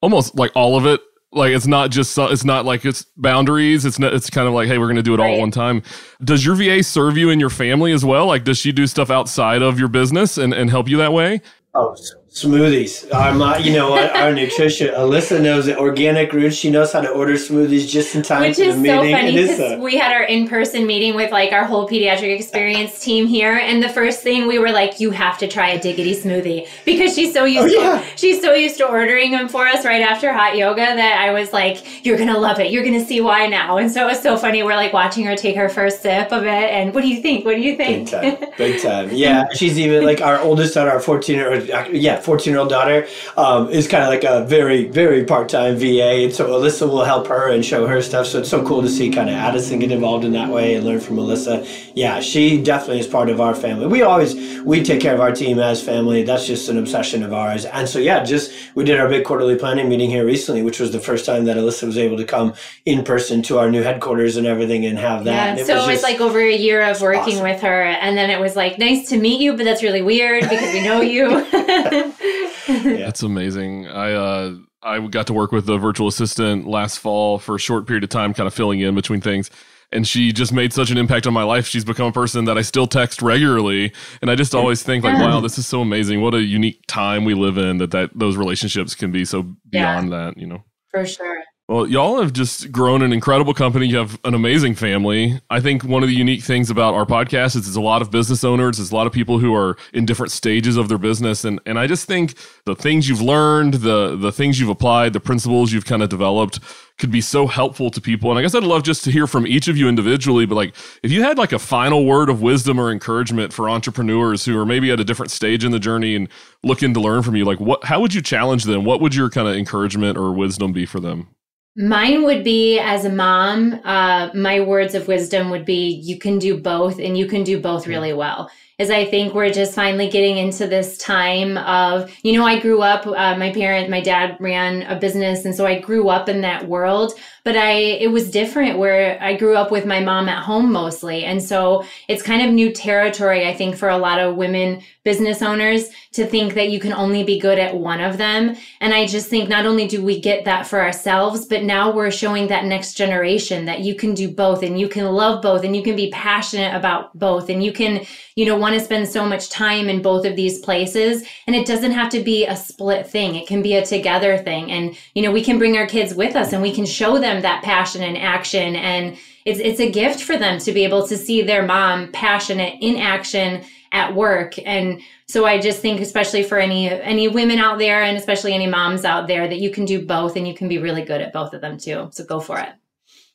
almost 0.00 0.36
like 0.36 0.52
all 0.54 0.74
of 0.74 0.86
it 0.86 1.02
like 1.32 1.52
it's 1.52 1.66
not 1.66 1.90
just 1.90 2.16
it's 2.18 2.44
not 2.44 2.64
like 2.64 2.84
it's 2.84 3.04
boundaries. 3.16 3.84
It's 3.84 3.98
not 3.98 4.12
it's 4.12 4.30
kind 4.30 4.46
of 4.46 4.54
like 4.54 4.68
hey 4.68 4.78
we're 4.78 4.86
going 4.86 4.96
to 4.96 5.02
do 5.02 5.14
it 5.14 5.20
all 5.20 5.34
at 5.34 5.38
one 5.38 5.50
time. 5.50 5.82
Does 6.22 6.44
your 6.44 6.54
va 6.54 6.82
serve 6.82 7.16
you 7.16 7.30
and 7.30 7.40
your 7.40 7.50
family 7.50 7.92
as 7.92 8.04
well? 8.04 8.26
Like 8.26 8.44
does 8.44 8.58
she 8.58 8.72
do 8.72 8.86
stuff 8.86 9.10
outside 9.10 9.62
of 9.62 9.78
your 9.78 9.88
business 9.88 10.38
and, 10.38 10.52
and 10.52 10.70
help 10.70 10.88
you 10.88 10.98
that 10.98 11.12
way? 11.12 11.40
Oh 11.74 11.94
smoothies. 12.32 13.14
I'm 13.14 13.36
not, 13.36 13.62
you 13.62 13.74
know 13.74 13.90
what? 13.90 14.16
Our 14.16 14.32
nutrition, 14.32 14.88
Alyssa 14.88 15.40
knows 15.40 15.66
the 15.66 15.78
organic 15.78 16.32
roots. 16.32 16.56
She 16.56 16.70
knows 16.70 16.90
how 16.90 17.02
to 17.02 17.10
order 17.10 17.34
smoothies 17.34 17.86
just 17.86 18.14
in 18.14 18.22
time 18.22 18.40
Which 18.40 18.56
for 18.56 18.64
the 18.64 18.76
meeting. 18.76 19.00
Which 19.00 19.34
is 19.34 19.50
so 19.50 19.56
funny 19.56 19.76
because 19.76 19.78
we 19.80 19.98
had 19.98 20.12
our 20.12 20.22
in-person 20.22 20.86
meeting 20.86 21.14
with 21.14 21.30
like 21.30 21.52
our 21.52 21.64
whole 21.64 21.86
pediatric 21.86 22.34
experience 22.34 22.98
team 22.98 23.26
here, 23.26 23.56
and 23.56 23.82
the 23.82 23.88
first 23.90 24.22
thing 24.22 24.46
we 24.46 24.58
were 24.58 24.72
like, 24.72 24.98
"You 24.98 25.10
have 25.10 25.36
to 25.38 25.48
try 25.48 25.68
a 25.68 25.80
diggity 25.80 26.14
smoothie," 26.14 26.68
because 26.86 27.14
she's 27.14 27.34
so 27.34 27.44
used. 27.44 27.74
Oh, 27.74 27.80
yeah. 27.80 28.00
to, 28.00 28.16
she's 28.16 28.40
so 28.40 28.54
used 28.54 28.78
to 28.78 28.88
ordering 28.88 29.32
them 29.32 29.48
for 29.48 29.66
us 29.66 29.84
right 29.84 30.00
after 30.00 30.32
hot 30.32 30.56
yoga 30.56 30.80
that 30.80 31.20
I 31.20 31.32
was 31.32 31.52
like, 31.52 32.06
"You're 32.06 32.16
gonna 32.16 32.38
love 32.38 32.60
it. 32.60 32.72
You're 32.72 32.84
gonna 32.84 33.04
see 33.04 33.20
why 33.20 33.46
now." 33.46 33.76
And 33.76 33.90
so 33.90 34.04
it 34.04 34.06
was 34.06 34.22
so 34.22 34.38
funny. 34.38 34.62
We're 34.62 34.76
like 34.76 34.94
watching 34.94 35.26
her 35.26 35.36
take 35.36 35.56
her 35.56 35.68
first 35.68 36.00
sip 36.00 36.32
of 36.32 36.44
it, 36.44 36.48
and 36.48 36.94
what 36.94 37.02
do 37.02 37.08
you 37.08 37.20
think? 37.20 37.44
What 37.44 37.56
do 37.56 37.60
you 37.60 37.76
think? 37.76 38.10
Big 38.10 38.38
time. 38.38 38.50
Big 38.56 38.82
time. 38.82 39.10
Yeah, 39.22 39.44
she's 39.52 39.78
even 39.78 40.04
like 40.04 40.20
our 40.20 40.38
oldest 40.40 40.74
daughter, 40.74 40.90
our 40.90 40.98
14 40.98 41.38
or 41.40 41.54
yeah 41.92 42.21
14 42.22 42.52
year 42.52 42.60
old 42.60 42.68
daughter 42.68 43.06
um, 43.36 43.68
is 43.70 43.88
kind 43.88 44.02
of 44.02 44.08
like 44.08 44.24
a 44.24 44.44
very, 44.46 44.88
very 44.88 45.24
part 45.24 45.48
time 45.48 45.76
VA. 45.76 46.24
And 46.24 46.32
so 46.32 46.48
Alyssa 46.48 46.88
will 46.88 47.04
help 47.04 47.26
her 47.28 47.50
and 47.50 47.64
show 47.64 47.86
her 47.86 48.02
stuff. 48.02 48.26
So 48.26 48.40
it's 48.40 48.48
so 48.48 48.64
cool 48.66 48.82
to 48.82 48.88
see 48.88 49.10
kind 49.10 49.28
of 49.28 49.36
Addison 49.36 49.78
get 49.78 49.90
involved 49.90 50.24
in 50.24 50.32
that 50.32 50.50
way 50.50 50.74
and 50.74 50.84
learn 50.84 51.00
from 51.00 51.16
Alyssa. 51.16 51.66
Yeah, 51.94 52.20
she 52.20 52.62
definitely 52.62 53.00
is 53.00 53.06
part 53.06 53.28
of 53.28 53.40
our 53.40 53.54
family. 53.54 53.86
We 53.86 54.02
always, 54.02 54.60
we 54.62 54.82
take 54.82 55.00
care 55.00 55.14
of 55.14 55.20
our 55.20 55.32
team 55.32 55.58
as 55.58 55.82
family. 55.82 56.22
That's 56.22 56.46
just 56.46 56.68
an 56.68 56.78
obsession 56.78 57.22
of 57.22 57.32
ours. 57.32 57.64
And 57.64 57.88
so, 57.88 57.98
yeah, 57.98 58.24
just 58.24 58.52
we 58.74 58.84
did 58.84 58.98
our 58.98 59.08
big 59.08 59.24
quarterly 59.24 59.56
planning 59.56 59.88
meeting 59.88 60.10
here 60.10 60.24
recently, 60.24 60.62
which 60.62 60.80
was 60.80 60.92
the 60.92 61.00
first 61.00 61.26
time 61.26 61.44
that 61.44 61.56
Alyssa 61.56 61.84
was 61.84 61.98
able 61.98 62.16
to 62.16 62.24
come 62.24 62.54
in 62.84 63.04
person 63.04 63.42
to 63.42 63.58
our 63.58 63.70
new 63.70 63.82
headquarters 63.82 64.36
and 64.36 64.46
everything 64.46 64.86
and 64.86 64.98
have 64.98 65.24
that. 65.24 65.56
Yeah, 65.56 65.62
it 65.62 65.66
so 65.66 65.76
was 65.76 65.88
it 65.88 65.90
was 65.92 66.02
like 66.02 66.20
over 66.20 66.40
a 66.40 66.56
year 66.56 66.82
of 66.82 67.00
working 67.00 67.34
awesome. 67.34 67.42
with 67.42 67.60
her. 67.62 67.82
And 67.82 68.16
then 68.16 68.30
it 68.30 68.40
was 68.40 68.56
like, 68.56 68.78
nice 68.78 69.08
to 69.10 69.18
meet 69.18 69.40
you, 69.40 69.56
but 69.56 69.64
that's 69.64 69.82
really 69.82 70.02
weird 70.02 70.42
because 70.48 70.72
we 70.72 70.82
know 70.82 71.00
you. 71.00 71.46
yeah. 72.68 73.06
That's 73.06 73.22
amazing. 73.22 73.86
I 73.86 74.12
uh 74.12 74.54
I 74.82 75.06
got 75.06 75.26
to 75.28 75.32
work 75.32 75.52
with 75.52 75.66
the 75.66 75.78
virtual 75.78 76.08
assistant 76.08 76.66
last 76.66 76.98
fall 76.98 77.38
for 77.38 77.54
a 77.54 77.58
short 77.58 77.86
period 77.86 78.02
of 78.04 78.10
time, 78.10 78.34
kind 78.34 78.46
of 78.46 78.54
filling 78.54 78.80
in 78.80 78.94
between 78.94 79.20
things. 79.20 79.50
And 79.92 80.08
she 80.08 80.32
just 80.32 80.52
made 80.52 80.72
such 80.72 80.90
an 80.90 80.96
impact 80.96 81.26
on 81.26 81.34
my 81.34 81.42
life. 81.42 81.66
She's 81.66 81.84
become 81.84 82.06
a 82.06 82.12
person 82.12 82.46
that 82.46 82.56
I 82.56 82.62
still 82.62 82.86
text 82.86 83.20
regularly. 83.20 83.92
And 84.22 84.30
I 84.30 84.34
just 84.34 84.54
always 84.54 84.82
think 84.82 85.04
like, 85.04 85.18
wow, 85.18 85.40
this 85.40 85.58
is 85.58 85.66
so 85.66 85.82
amazing. 85.82 86.22
What 86.22 86.34
a 86.34 86.40
unique 86.40 86.82
time 86.88 87.26
we 87.26 87.34
live 87.34 87.58
in 87.58 87.76
that, 87.76 87.90
that 87.90 88.10
those 88.14 88.38
relationships 88.38 88.94
can 88.94 89.12
be 89.12 89.26
so 89.26 89.42
beyond 89.68 90.10
yeah, 90.10 90.16
that, 90.16 90.38
you 90.38 90.46
know? 90.46 90.64
For 90.90 91.04
sure. 91.04 91.42
Well, 91.72 91.86
y'all 91.86 92.20
have 92.20 92.34
just 92.34 92.70
grown 92.70 93.00
an 93.00 93.14
incredible 93.14 93.54
company. 93.54 93.86
You 93.86 93.96
have 93.96 94.20
an 94.24 94.34
amazing 94.34 94.74
family. 94.74 95.40
I 95.48 95.60
think 95.60 95.84
one 95.84 96.02
of 96.02 96.10
the 96.10 96.14
unique 96.14 96.42
things 96.42 96.68
about 96.68 96.92
our 96.92 97.06
podcast 97.06 97.56
is 97.56 97.66
it's 97.66 97.76
a 97.76 97.80
lot 97.80 98.02
of 98.02 98.10
business 98.10 98.44
owners, 98.44 98.78
it's 98.78 98.90
a 98.90 98.94
lot 98.94 99.06
of 99.06 99.12
people 99.14 99.38
who 99.38 99.54
are 99.54 99.78
in 99.94 100.04
different 100.04 100.32
stages 100.32 100.76
of 100.76 100.90
their 100.90 100.98
business. 100.98 101.46
And 101.46 101.60
and 101.64 101.78
I 101.78 101.86
just 101.86 102.06
think 102.06 102.34
the 102.66 102.74
things 102.74 103.08
you've 103.08 103.22
learned, 103.22 103.74
the 103.74 104.16
the 104.16 104.30
things 104.30 104.60
you've 104.60 104.68
applied, 104.68 105.14
the 105.14 105.20
principles 105.20 105.72
you've 105.72 105.86
kind 105.86 106.02
of 106.02 106.10
developed 106.10 106.60
could 106.98 107.10
be 107.10 107.22
so 107.22 107.46
helpful 107.46 107.90
to 107.92 108.02
people. 108.02 108.28
And 108.28 108.38
I 108.38 108.42
guess 108.42 108.54
I'd 108.54 108.64
love 108.64 108.82
just 108.82 109.02
to 109.04 109.10
hear 109.10 109.26
from 109.26 109.46
each 109.46 109.66
of 109.66 109.78
you 109.78 109.88
individually, 109.88 110.44
but 110.44 110.56
like 110.56 110.76
if 111.02 111.10
you 111.10 111.22
had 111.22 111.38
like 111.38 111.52
a 111.52 111.58
final 111.58 112.04
word 112.04 112.28
of 112.28 112.42
wisdom 112.42 112.78
or 112.78 112.92
encouragement 112.92 113.50
for 113.50 113.70
entrepreneurs 113.70 114.44
who 114.44 114.58
are 114.58 114.66
maybe 114.66 114.90
at 114.90 115.00
a 115.00 115.04
different 115.04 115.30
stage 115.30 115.64
in 115.64 115.72
the 115.72 115.80
journey 115.80 116.16
and 116.16 116.28
looking 116.62 116.92
to 116.92 117.00
learn 117.00 117.22
from 117.22 117.34
you, 117.34 117.46
like 117.46 117.60
what 117.60 117.82
how 117.84 117.98
would 117.98 118.12
you 118.12 118.20
challenge 118.20 118.64
them? 118.64 118.84
What 118.84 119.00
would 119.00 119.14
your 119.14 119.30
kind 119.30 119.48
of 119.48 119.56
encouragement 119.56 120.18
or 120.18 120.34
wisdom 120.34 120.74
be 120.74 120.84
for 120.84 121.00
them? 121.00 121.28
Mine 121.74 122.24
would 122.24 122.44
be 122.44 122.78
as 122.78 123.06
a 123.06 123.10
mom, 123.10 123.80
uh, 123.84 124.28
my 124.34 124.60
words 124.60 124.94
of 124.94 125.08
wisdom 125.08 125.48
would 125.50 125.64
be 125.64 125.88
you 126.04 126.18
can 126.18 126.38
do 126.38 126.60
both 126.60 126.98
and 126.98 127.16
you 127.16 127.26
can 127.26 127.44
do 127.44 127.58
both 127.58 127.86
really 127.86 128.12
well 128.12 128.50
is 128.78 128.90
I 128.90 129.04
think 129.04 129.34
we're 129.34 129.52
just 129.52 129.74
finally 129.74 130.08
getting 130.08 130.38
into 130.38 130.66
this 130.66 130.98
time 130.98 131.58
of, 131.58 132.10
you 132.22 132.32
know, 132.32 132.44
I 132.44 132.58
grew 132.58 132.82
up, 132.82 133.06
uh, 133.06 133.36
my 133.36 133.52
parent, 133.52 133.90
my 133.90 134.00
dad 134.00 134.36
ran 134.40 134.82
a 134.82 134.98
business. 134.98 135.44
And 135.44 135.54
so 135.54 135.66
I 135.66 135.80
grew 135.80 136.08
up 136.08 136.28
in 136.28 136.40
that 136.40 136.68
world, 136.68 137.12
but 137.44 137.56
I, 137.56 137.72
it 137.72 138.10
was 138.10 138.30
different 138.30 138.78
where 138.78 139.22
I 139.22 139.36
grew 139.36 139.56
up 139.56 139.70
with 139.70 139.86
my 139.86 140.00
mom 140.00 140.28
at 140.28 140.42
home 140.42 140.72
mostly. 140.72 141.24
And 141.24 141.42
so 141.42 141.84
it's 142.08 142.22
kind 142.22 142.42
of 142.42 142.52
new 142.52 142.72
territory, 142.72 143.46
I 143.46 143.54
think, 143.54 143.76
for 143.76 143.88
a 143.88 143.98
lot 143.98 144.18
of 144.18 144.36
women 144.36 144.82
business 145.04 145.42
owners 145.42 145.88
to 146.12 146.24
think 146.26 146.54
that 146.54 146.70
you 146.70 146.78
can 146.78 146.92
only 146.92 147.24
be 147.24 147.40
good 147.40 147.58
at 147.58 147.76
one 147.76 148.00
of 148.00 148.18
them. 148.18 148.56
And 148.80 148.94
I 148.94 149.06
just 149.06 149.28
think 149.28 149.48
not 149.48 149.66
only 149.66 149.88
do 149.88 150.02
we 150.02 150.20
get 150.20 150.44
that 150.44 150.66
for 150.66 150.80
ourselves, 150.80 151.46
but 151.46 151.64
now 151.64 151.90
we're 151.92 152.12
showing 152.12 152.46
that 152.48 152.64
next 152.64 152.94
generation 152.94 153.64
that 153.64 153.80
you 153.80 153.96
can 153.96 154.14
do 154.14 154.30
both 154.30 154.62
and 154.62 154.78
you 154.78 154.88
can 154.88 155.06
love 155.06 155.42
both 155.42 155.64
and 155.64 155.74
you 155.74 155.82
can 155.82 155.96
be 155.96 156.10
passionate 156.10 156.74
about 156.74 157.18
both 157.18 157.48
and 157.48 157.64
you 157.64 157.72
can, 157.72 158.06
you 158.34 158.46
know, 158.46 158.56
want 158.56 158.74
to 158.74 158.80
spend 158.80 159.08
so 159.08 159.26
much 159.26 159.50
time 159.50 159.88
in 159.88 160.02
both 160.02 160.24
of 160.24 160.36
these 160.36 160.58
places. 160.58 161.24
And 161.46 161.54
it 161.54 161.66
doesn't 161.66 161.92
have 161.92 162.10
to 162.10 162.22
be 162.22 162.46
a 162.46 162.56
split 162.56 163.06
thing. 163.06 163.34
It 163.34 163.46
can 163.46 163.62
be 163.62 163.74
a 163.74 163.84
together 163.84 164.38
thing. 164.38 164.70
And, 164.70 164.96
you 165.14 165.22
know, 165.22 165.32
we 165.32 165.44
can 165.44 165.58
bring 165.58 165.76
our 165.76 165.86
kids 165.86 166.14
with 166.14 166.36
us 166.36 166.52
and 166.52 166.62
we 166.62 166.74
can 166.74 166.86
show 166.86 167.18
them 167.18 167.42
that 167.42 167.62
passion 167.62 168.02
and 168.02 168.16
action. 168.16 168.76
And 168.76 169.16
it's, 169.44 169.60
it's 169.60 169.80
a 169.80 169.90
gift 169.90 170.22
for 170.22 170.36
them 170.36 170.58
to 170.60 170.72
be 170.72 170.84
able 170.84 171.06
to 171.08 171.16
see 171.16 171.42
their 171.42 171.64
mom 171.64 172.12
passionate 172.12 172.78
in 172.80 172.96
action 172.96 173.64
at 173.92 174.14
work. 174.14 174.54
And 174.64 175.02
so 175.26 175.44
I 175.44 175.60
just 175.60 175.80
think, 175.80 176.00
especially 176.00 176.42
for 176.42 176.58
any, 176.58 176.88
any 176.88 177.28
women 177.28 177.58
out 177.58 177.78
there 177.78 178.02
and 178.02 178.16
especially 178.16 178.54
any 178.54 178.66
moms 178.66 179.04
out 179.04 179.26
there 179.26 179.46
that 179.48 179.58
you 179.58 179.70
can 179.70 179.84
do 179.84 180.06
both 180.06 180.36
and 180.36 180.48
you 180.48 180.54
can 180.54 180.68
be 180.68 180.78
really 180.78 181.02
good 181.02 181.20
at 181.20 181.32
both 181.32 181.52
of 181.52 181.60
them 181.60 181.76
too. 181.76 182.08
So 182.12 182.24
go 182.24 182.40
for 182.40 182.58
it 182.58 182.70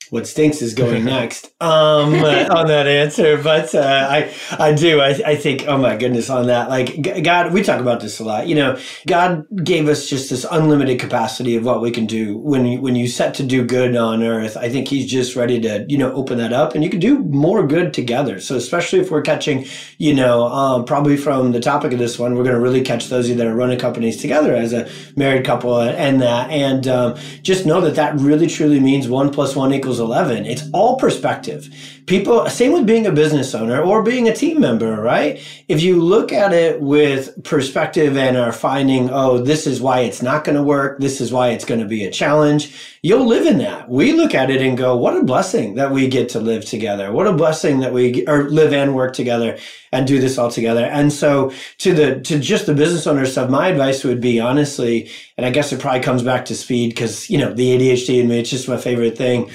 what 0.09 0.27
stinks 0.27 0.61
is 0.61 0.73
going 0.73 1.05
next 1.17 1.51
um, 1.61 2.13
on 2.15 2.67
that 2.67 2.87
answer. 2.87 3.41
But 3.41 3.73
uh, 3.75 4.07
I, 4.09 4.33
I 4.57 4.73
do. 4.73 5.01
I, 5.01 5.09
I 5.25 5.35
think, 5.35 5.65
oh 5.67 5.77
my 5.77 5.95
goodness, 5.95 6.29
on 6.29 6.47
that. 6.47 6.69
Like 6.69 7.23
God, 7.23 7.53
we 7.53 7.63
talk 7.63 7.79
about 7.79 7.99
this 7.99 8.19
a 8.19 8.23
lot. 8.23 8.47
You 8.47 8.55
know, 8.55 8.79
God 9.05 9.45
gave 9.63 9.87
us 9.87 10.07
just 10.07 10.29
this 10.29 10.45
unlimited 10.49 10.99
capacity 10.99 11.55
of 11.55 11.65
what 11.65 11.81
we 11.81 11.91
can 11.91 12.05
do 12.05 12.37
when 12.37 12.65
you, 12.65 12.81
when 12.81 12.95
you 12.95 13.07
set 13.07 13.33
to 13.35 13.43
do 13.43 13.65
good 13.65 13.95
on 13.95 14.23
earth. 14.23 14.57
I 14.57 14.69
think 14.69 14.87
He's 14.87 15.09
just 15.09 15.35
ready 15.35 15.59
to, 15.61 15.85
you 15.87 15.97
know, 15.97 16.11
open 16.13 16.37
that 16.37 16.53
up, 16.53 16.75
and 16.75 16.83
you 16.83 16.89
can 16.89 16.99
do 16.99 17.19
more 17.19 17.65
good 17.65 17.93
together. 17.93 18.39
So 18.39 18.55
especially 18.55 18.99
if 18.99 19.11
we're 19.11 19.21
catching, 19.21 19.65
you 19.97 20.13
know, 20.13 20.47
um, 20.47 20.85
probably 20.85 21.17
from 21.17 21.51
the 21.51 21.59
topic 21.59 21.93
of 21.93 21.99
this 21.99 22.17
one, 22.17 22.35
we're 22.35 22.43
going 22.43 22.55
to 22.55 22.61
really 22.61 22.81
catch 22.81 23.07
those 23.07 23.25
of 23.25 23.31
you 23.31 23.35
that 23.37 23.47
are 23.47 23.55
running 23.55 23.79
companies 23.79 24.17
together 24.17 24.55
as 24.55 24.73
a 24.73 24.89
married 25.15 25.45
couple 25.45 25.79
and 25.81 26.21
that, 26.21 26.49
and 26.49 26.87
um, 26.87 27.17
just 27.41 27.65
know 27.65 27.81
that 27.81 27.95
that 27.95 28.15
really 28.19 28.47
truly 28.47 28.79
means 28.79 29.07
one 29.07 29.31
plus 29.31 29.55
one 29.55 29.73
equals 29.73 29.96
equals 29.97 30.09
11. 30.09 30.45
It's 30.45 30.69
all 30.73 30.97
perspective. 30.97 31.69
People, 32.05 32.49
same 32.49 32.71
with 32.71 32.85
being 32.85 33.05
a 33.05 33.11
business 33.11 33.53
owner 33.53 33.81
or 33.81 34.01
being 34.01 34.29
a 34.29 34.35
team 34.35 34.61
member, 34.61 35.01
right? 35.01 35.41
If 35.67 35.81
you 35.81 36.01
look 36.01 36.31
at 36.31 36.53
it 36.53 36.79
with 36.79 37.43
perspective 37.43 38.15
and 38.15 38.37
are 38.37 38.53
finding, 38.53 39.09
oh, 39.09 39.39
this 39.39 39.67
is 39.67 39.81
why 39.81 40.01
it's 40.01 40.21
not 40.21 40.45
going 40.45 40.55
to 40.55 40.63
work. 40.63 40.99
This 40.99 41.19
is 41.19 41.33
why 41.33 41.49
it's 41.49 41.65
going 41.65 41.81
to 41.81 41.85
be 41.85 42.05
a 42.05 42.11
challenge. 42.11 42.73
You'll 43.01 43.25
live 43.25 43.45
in 43.45 43.57
that. 43.59 43.89
We 43.89 44.13
look 44.13 44.33
at 44.33 44.49
it 44.49 44.61
and 44.61 44.77
go, 44.77 44.95
what 44.95 45.17
a 45.17 45.23
blessing 45.23 45.75
that 45.75 45.91
we 45.91 46.07
get 46.07 46.29
to 46.29 46.39
live 46.39 46.63
together. 46.63 47.11
What 47.11 47.27
a 47.27 47.33
blessing 47.33 47.81
that 47.81 47.93
we 47.93 48.25
or 48.25 48.49
live 48.49 48.73
and 48.73 48.95
work 48.95 49.13
together 49.13 49.57
and 49.91 50.07
do 50.07 50.19
this 50.19 50.37
all 50.37 50.51
together. 50.51 50.85
And 50.85 51.11
so 51.11 51.51
to 51.79 51.93
the, 51.93 52.21
to 52.21 52.39
just 52.39 52.65
the 52.65 52.73
business 52.73 53.07
owner 53.07 53.25
stuff, 53.25 53.49
my 53.49 53.67
advice 53.67 54.03
would 54.03 54.21
be 54.21 54.39
honestly, 54.39 55.09
and 55.37 55.45
I 55.45 55.49
guess 55.49 55.71
it 55.71 55.79
probably 55.79 56.01
comes 56.01 56.23
back 56.23 56.45
to 56.45 56.55
speed 56.55 56.89
because, 56.89 57.29
you 57.29 57.37
know, 57.37 57.53
the 57.53 57.77
ADHD 57.77 58.21
in 58.21 58.27
me, 58.27 58.39
it's 58.39 58.49
just 58.49 58.69
my 58.69 58.77
favorite 58.77 59.17
thing 59.17 59.49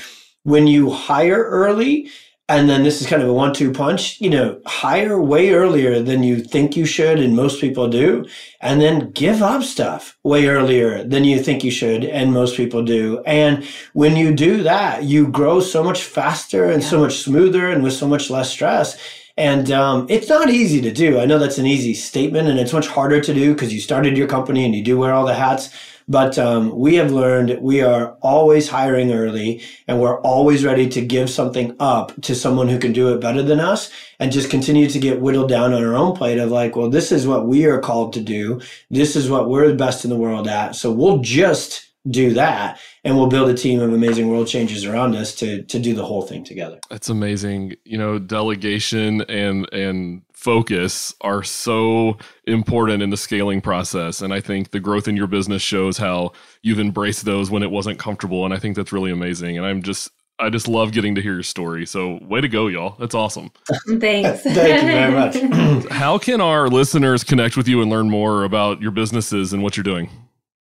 when 0.44 0.66
you 0.66 0.90
hire 0.90 1.44
early, 1.44 2.10
and 2.48 2.68
then 2.68 2.82
this 2.82 3.00
is 3.00 3.06
kind 3.06 3.22
of 3.22 3.28
a 3.28 3.32
one 3.32 3.54
two 3.54 3.72
punch, 3.72 4.20
you 4.20 4.28
know, 4.28 4.60
hire 4.66 5.20
way 5.20 5.50
earlier 5.50 6.02
than 6.02 6.22
you 6.22 6.40
think 6.42 6.76
you 6.76 6.84
should, 6.84 7.18
and 7.18 7.36
most 7.36 7.60
people 7.60 7.88
do, 7.88 8.26
and 8.60 8.80
then 8.80 9.10
give 9.12 9.42
up 9.42 9.62
stuff 9.62 10.18
way 10.22 10.46
earlier 10.46 11.02
than 11.04 11.24
you 11.24 11.42
think 11.42 11.64
you 11.64 11.70
should, 11.70 12.04
and 12.04 12.32
most 12.32 12.56
people 12.56 12.84
do. 12.84 13.22
And 13.24 13.64
when 13.94 14.16
you 14.16 14.34
do 14.34 14.62
that, 14.64 15.04
you 15.04 15.28
grow 15.28 15.60
so 15.60 15.82
much 15.82 16.02
faster 16.02 16.64
and 16.64 16.82
yeah. 16.82 16.88
so 16.88 17.00
much 17.00 17.18
smoother 17.18 17.70
and 17.70 17.82
with 17.82 17.94
so 17.94 18.08
much 18.08 18.28
less 18.28 18.50
stress. 18.50 18.98
And 19.38 19.70
um, 19.70 20.06
it's 20.10 20.28
not 20.28 20.50
easy 20.50 20.82
to 20.82 20.92
do. 20.92 21.18
I 21.18 21.24
know 21.24 21.38
that's 21.38 21.58
an 21.58 21.66
easy 21.66 21.94
statement, 21.94 22.48
and 22.48 22.58
it's 22.58 22.74
much 22.74 22.88
harder 22.88 23.20
to 23.20 23.32
do 23.32 23.54
because 23.54 23.72
you 23.72 23.80
started 23.80 24.18
your 24.18 24.28
company 24.28 24.66
and 24.66 24.74
you 24.74 24.84
do 24.84 24.98
wear 24.98 25.14
all 25.14 25.24
the 25.24 25.34
hats. 25.34 25.70
But 26.08 26.38
um, 26.38 26.76
we 26.76 26.96
have 26.96 27.12
learned 27.12 27.58
we 27.60 27.82
are 27.82 28.16
always 28.20 28.68
hiring 28.68 29.12
early 29.12 29.62
and 29.86 30.00
we're 30.00 30.20
always 30.20 30.64
ready 30.64 30.88
to 30.90 31.00
give 31.00 31.30
something 31.30 31.76
up 31.78 32.12
to 32.22 32.34
someone 32.34 32.68
who 32.68 32.78
can 32.78 32.92
do 32.92 33.14
it 33.14 33.20
better 33.20 33.42
than 33.42 33.60
us 33.60 33.90
and 34.18 34.32
just 34.32 34.50
continue 34.50 34.88
to 34.88 34.98
get 34.98 35.20
whittled 35.20 35.48
down 35.48 35.72
on 35.72 35.84
our 35.84 35.94
own 35.94 36.16
plate 36.16 36.38
of 36.38 36.50
like, 36.50 36.76
well, 36.76 36.90
this 36.90 37.12
is 37.12 37.26
what 37.26 37.46
we 37.46 37.66
are 37.66 37.80
called 37.80 38.12
to 38.14 38.20
do. 38.20 38.60
This 38.90 39.16
is 39.16 39.30
what 39.30 39.48
we're 39.48 39.68
the 39.68 39.74
best 39.74 40.04
in 40.04 40.10
the 40.10 40.16
world 40.16 40.48
at. 40.48 40.74
So 40.74 40.90
we'll 40.90 41.18
just 41.18 41.91
do 42.10 42.32
that 42.34 42.80
and 43.04 43.16
we'll 43.16 43.28
build 43.28 43.48
a 43.48 43.54
team 43.54 43.80
of 43.80 43.92
amazing 43.92 44.28
world 44.28 44.48
changers 44.48 44.84
around 44.84 45.14
us 45.14 45.34
to 45.34 45.62
to 45.64 45.78
do 45.78 45.94
the 45.94 46.04
whole 46.04 46.22
thing 46.22 46.42
together 46.42 46.80
that's 46.90 47.08
amazing 47.08 47.74
you 47.84 47.96
know 47.96 48.18
delegation 48.18 49.22
and 49.22 49.72
and 49.72 50.22
focus 50.32 51.14
are 51.20 51.44
so 51.44 52.16
important 52.46 53.02
in 53.02 53.10
the 53.10 53.16
scaling 53.16 53.60
process 53.60 54.20
and 54.20 54.34
i 54.34 54.40
think 54.40 54.72
the 54.72 54.80
growth 54.80 55.06
in 55.06 55.16
your 55.16 55.28
business 55.28 55.62
shows 55.62 55.96
how 55.96 56.32
you've 56.62 56.80
embraced 56.80 57.24
those 57.24 57.50
when 57.50 57.62
it 57.62 57.70
wasn't 57.70 57.96
comfortable 58.00 58.44
and 58.44 58.52
i 58.52 58.58
think 58.58 58.74
that's 58.74 58.92
really 58.92 59.12
amazing 59.12 59.56
and 59.56 59.64
i'm 59.64 59.82
just 59.82 60.10
I 60.38 60.50
just 60.50 60.66
love 60.66 60.90
getting 60.90 61.14
to 61.14 61.22
hear 61.22 61.34
your 61.34 61.44
story. 61.44 61.86
So, 61.86 62.18
way 62.22 62.40
to 62.40 62.48
go, 62.48 62.66
y'all. 62.66 62.96
That's 62.98 63.14
awesome. 63.14 63.52
Thanks. 64.00 64.40
Thank 64.42 64.82
you 64.82 64.88
very 64.88 65.12
much. 65.12 65.88
How 65.92 66.18
can 66.18 66.40
our 66.40 66.68
listeners 66.68 67.22
connect 67.22 67.56
with 67.56 67.68
you 67.68 67.80
and 67.80 67.88
learn 67.88 68.10
more 68.10 68.42
about 68.42 68.82
your 68.82 68.90
businesses 68.90 69.52
and 69.52 69.62
what 69.62 69.76
you're 69.76 69.84
doing? 69.84 70.10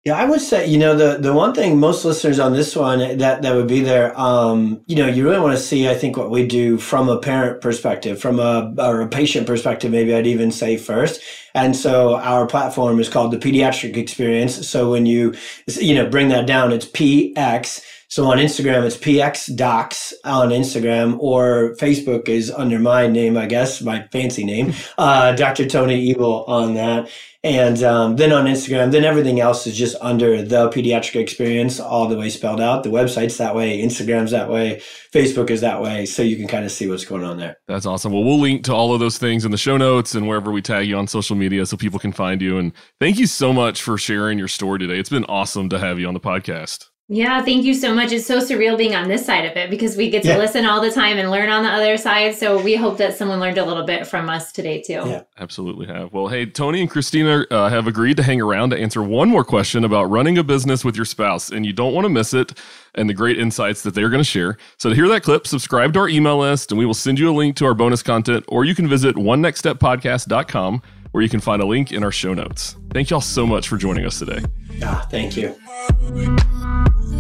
Yeah, 0.06 0.18
I 0.18 0.26
would 0.26 0.40
say, 0.42 0.68
you 0.68 0.78
know, 0.78 0.96
the, 0.96 1.18
the 1.18 1.34
one 1.34 1.56
thing 1.56 1.80
most 1.80 2.06
listeners 2.06 2.38
on 2.38 2.54
this 2.54 2.76
one 2.76 3.18
that, 3.18 3.42
that 3.42 3.56
would 3.56 3.68
be 3.68 3.80
there, 3.80 4.16
um, 4.20 4.80
you 4.86 4.96
know, 4.96 5.08
you 5.08 5.24
really 5.24 5.40
want 5.40 5.58
to 5.58 5.64
see, 5.64 5.90
I 5.90 5.96
think, 5.96 6.16
what 6.16 6.30
we 6.30 6.46
do 6.46 6.78
from 6.78 7.10
a 7.10 7.18
parent 7.20 7.60
perspective, 7.60 8.22
from 8.22 8.40
a, 8.40 8.72
or 8.78 9.02
a 9.02 9.08
patient 9.08 9.48
perspective, 9.48 9.90
maybe 9.90 10.14
I'd 10.14 10.28
even 10.28 10.52
say 10.52 10.78
first. 10.78 11.22
And 11.56 11.76
so 11.76 12.18
our 12.18 12.46
platform 12.46 13.00
is 13.00 13.10
called 13.10 13.32
the 13.32 13.40
pediatric 13.40 13.98
experience. 13.98 14.68
So 14.68 14.92
when 14.92 15.08
you, 15.08 15.34
you 15.66 15.96
know, 15.96 16.08
bring 16.08 16.30
that 16.30 16.46
down, 16.46 16.72
it's 16.72 16.86
PX. 16.86 17.84
So 18.08 18.28
on 18.28 18.38
Instagram, 18.38 18.86
it's 18.86 18.98
PX 18.98 19.56
Docs 19.56 20.14
on 20.24 20.50
Instagram, 20.50 21.18
or 21.20 21.76
Facebook 21.78 22.30
is 22.30 22.52
under 22.52 22.78
my 22.78 23.08
name, 23.08 23.38
I 23.38 23.48
guess, 23.48 23.82
my 23.82 24.08
fancy 24.12 24.46
name, 24.46 24.74
uh, 25.00 25.32
Dr. 25.32 25.66
Tony 25.66 26.12
Ebel 26.12 26.46
on 26.46 26.76
that. 26.76 27.10
And 27.46 27.84
um, 27.84 28.16
then 28.16 28.32
on 28.32 28.46
Instagram, 28.46 28.92
then 28.92 29.04
everything 29.04 29.40
else 29.40 29.68
is 29.68 29.78
just 29.78 29.96
under 30.02 30.42
the 30.42 30.68
pediatric 30.72 31.22
experience, 31.22 31.80
all 31.80 32.08
the 32.08 32.18
way 32.18 32.28
spelled 32.30 32.60
out. 32.60 32.82
The 32.82 32.90
website's 32.90 33.38
that 33.38 33.54
way, 33.54 33.80
Instagram's 33.84 34.32
that 34.32 34.50
way, 34.50 34.82
Facebook 35.14 35.52
is 35.52 35.62
that 35.62 35.80
way. 35.80 36.08
So 36.08 36.24
you 36.24 36.38
can 36.38 36.48
kind 36.48 36.66
of 36.66 36.72
see 36.72 36.90
what's 36.90 37.06
going 37.06 37.24
on 37.24 37.38
there. 37.38 37.58
That's 37.68 37.86
awesome. 37.86 38.12
Well, 38.12 38.24
we'll 38.24 38.40
link 38.40 38.64
to 38.64 38.74
all 38.74 38.96
of 38.96 39.00
those 39.00 39.20
things 39.20 39.46
in 39.46 39.52
the 39.52 39.60
show 39.60 39.78
notes 39.78 40.16
and 40.16 40.28
wherever 40.28 40.52
we 40.52 40.64
tag 40.64 40.88
you 40.88 40.98
on 40.98 41.06
social 41.06 41.36
media 41.36 41.68
so 41.68 41.78
people 41.78 42.00
can 42.00 42.12
find 42.12 42.42
you. 42.42 42.58
And 42.58 42.72
thank 43.00 43.20
you 43.20 43.28
so 43.28 43.54
much 43.54 43.84
for 43.84 43.96
sharing 43.96 44.40
your 44.40 44.48
story 44.48 44.80
today. 44.80 44.98
It's 44.98 45.10
been 45.10 45.26
awesome 45.26 45.70
to 45.70 45.78
have 45.78 46.00
you 46.00 46.08
on 46.08 46.16
the 46.16 46.20
podcast. 46.20 46.90
Yeah, 47.08 47.44
thank 47.44 47.66
you 47.66 47.76
so 47.76 47.94
much. 47.94 48.12
It's 48.12 48.26
so 48.26 48.40
surreal 48.40 48.76
being 48.76 48.96
on 48.96 49.08
this 49.08 49.24
side 49.24 49.46
of 49.46 49.56
it 49.56 49.70
because 49.70 49.96
we 49.96 50.10
get 50.10 50.24
to 50.24 50.30
yeah. 50.30 50.38
listen 50.38 50.66
all 50.66 50.82
the 50.82 50.90
time 50.90 51.20
and 51.20 51.30
learn 51.30 51.50
on 51.50 51.62
the 51.62 51.70
other 51.70 51.98
side. 51.98 52.34
So 52.34 52.60
we 52.60 52.76
hope 52.76 52.98
that 52.98 53.16
someone 53.16 53.40
learned 53.40 53.60
a 53.60 53.66
little 53.66 53.86
bit 53.86 54.08
from 54.08 54.28
us 54.28 54.52
today 54.52 54.82
too. 54.82 55.04
Yeah, 55.06 55.22
absolutely 55.38 55.86
have. 55.86 56.14
Well, 56.14 56.30
hey, 56.30 56.48
Tony 56.48 56.82
and 56.82 56.90
Christina 56.90 57.46
uh, 57.52 57.70
have 57.70 57.86
agreed 57.86 58.18
to 58.18 58.24
hang 58.24 58.42
around 58.42 58.72
to 58.72 58.78
answer 58.78 59.04
one 59.04 59.30
more 59.30 59.44
question 59.44 59.84
about 59.84 60.06
running 60.06 60.40
a 60.40 60.44
business 60.44 60.84
with 60.84 60.96
your 60.96 61.06
spouse, 61.06 61.52
and 61.52 61.64
you 61.64 61.74
don't 61.74 61.94
want 61.94 62.06
to 62.06 62.10
miss 62.10 62.34
it 62.34 62.60
and 62.96 63.08
the 63.08 63.14
great 63.14 63.38
insights 63.38 63.84
that 63.84 63.94
they're 63.94 64.10
going 64.10 64.24
to 64.24 64.24
share. 64.24 64.58
So 64.78 64.90
to 64.90 64.96
hear 64.96 65.08
that 65.10 65.22
clip, 65.22 65.46
subscribe 65.46 65.94
to 65.94 66.00
our 66.00 66.10
email 66.10 66.40
list, 66.40 66.72
and 66.72 66.80
we 66.80 66.88
will 66.88 66.96
send 66.96 67.20
you 67.20 67.30
a 67.30 67.36
link 67.36 67.56
to 67.58 67.66
our 67.66 67.76
bonus 67.76 68.02
content, 68.02 68.46
or 68.48 68.66
you 68.66 68.74
can 68.74 68.88
visit 68.88 69.16
one 69.16 69.42
next 69.42 69.60
step 69.60 69.78
podcast.com 69.78 70.82
where 71.16 71.24
you 71.24 71.30
can 71.30 71.40
find 71.40 71.62
a 71.62 71.66
link 71.66 71.94
in 71.94 72.04
our 72.04 72.12
show 72.12 72.34
notes. 72.34 72.76
Thank 72.92 73.10
y'all 73.10 73.22
so 73.22 73.48
much 73.48 73.70
for 73.70 73.78
joining 73.78 74.06
us 74.06 74.20
today. 74.20 74.44
Ah, 74.84 75.08
thank 75.10 75.38
you. 75.38 75.56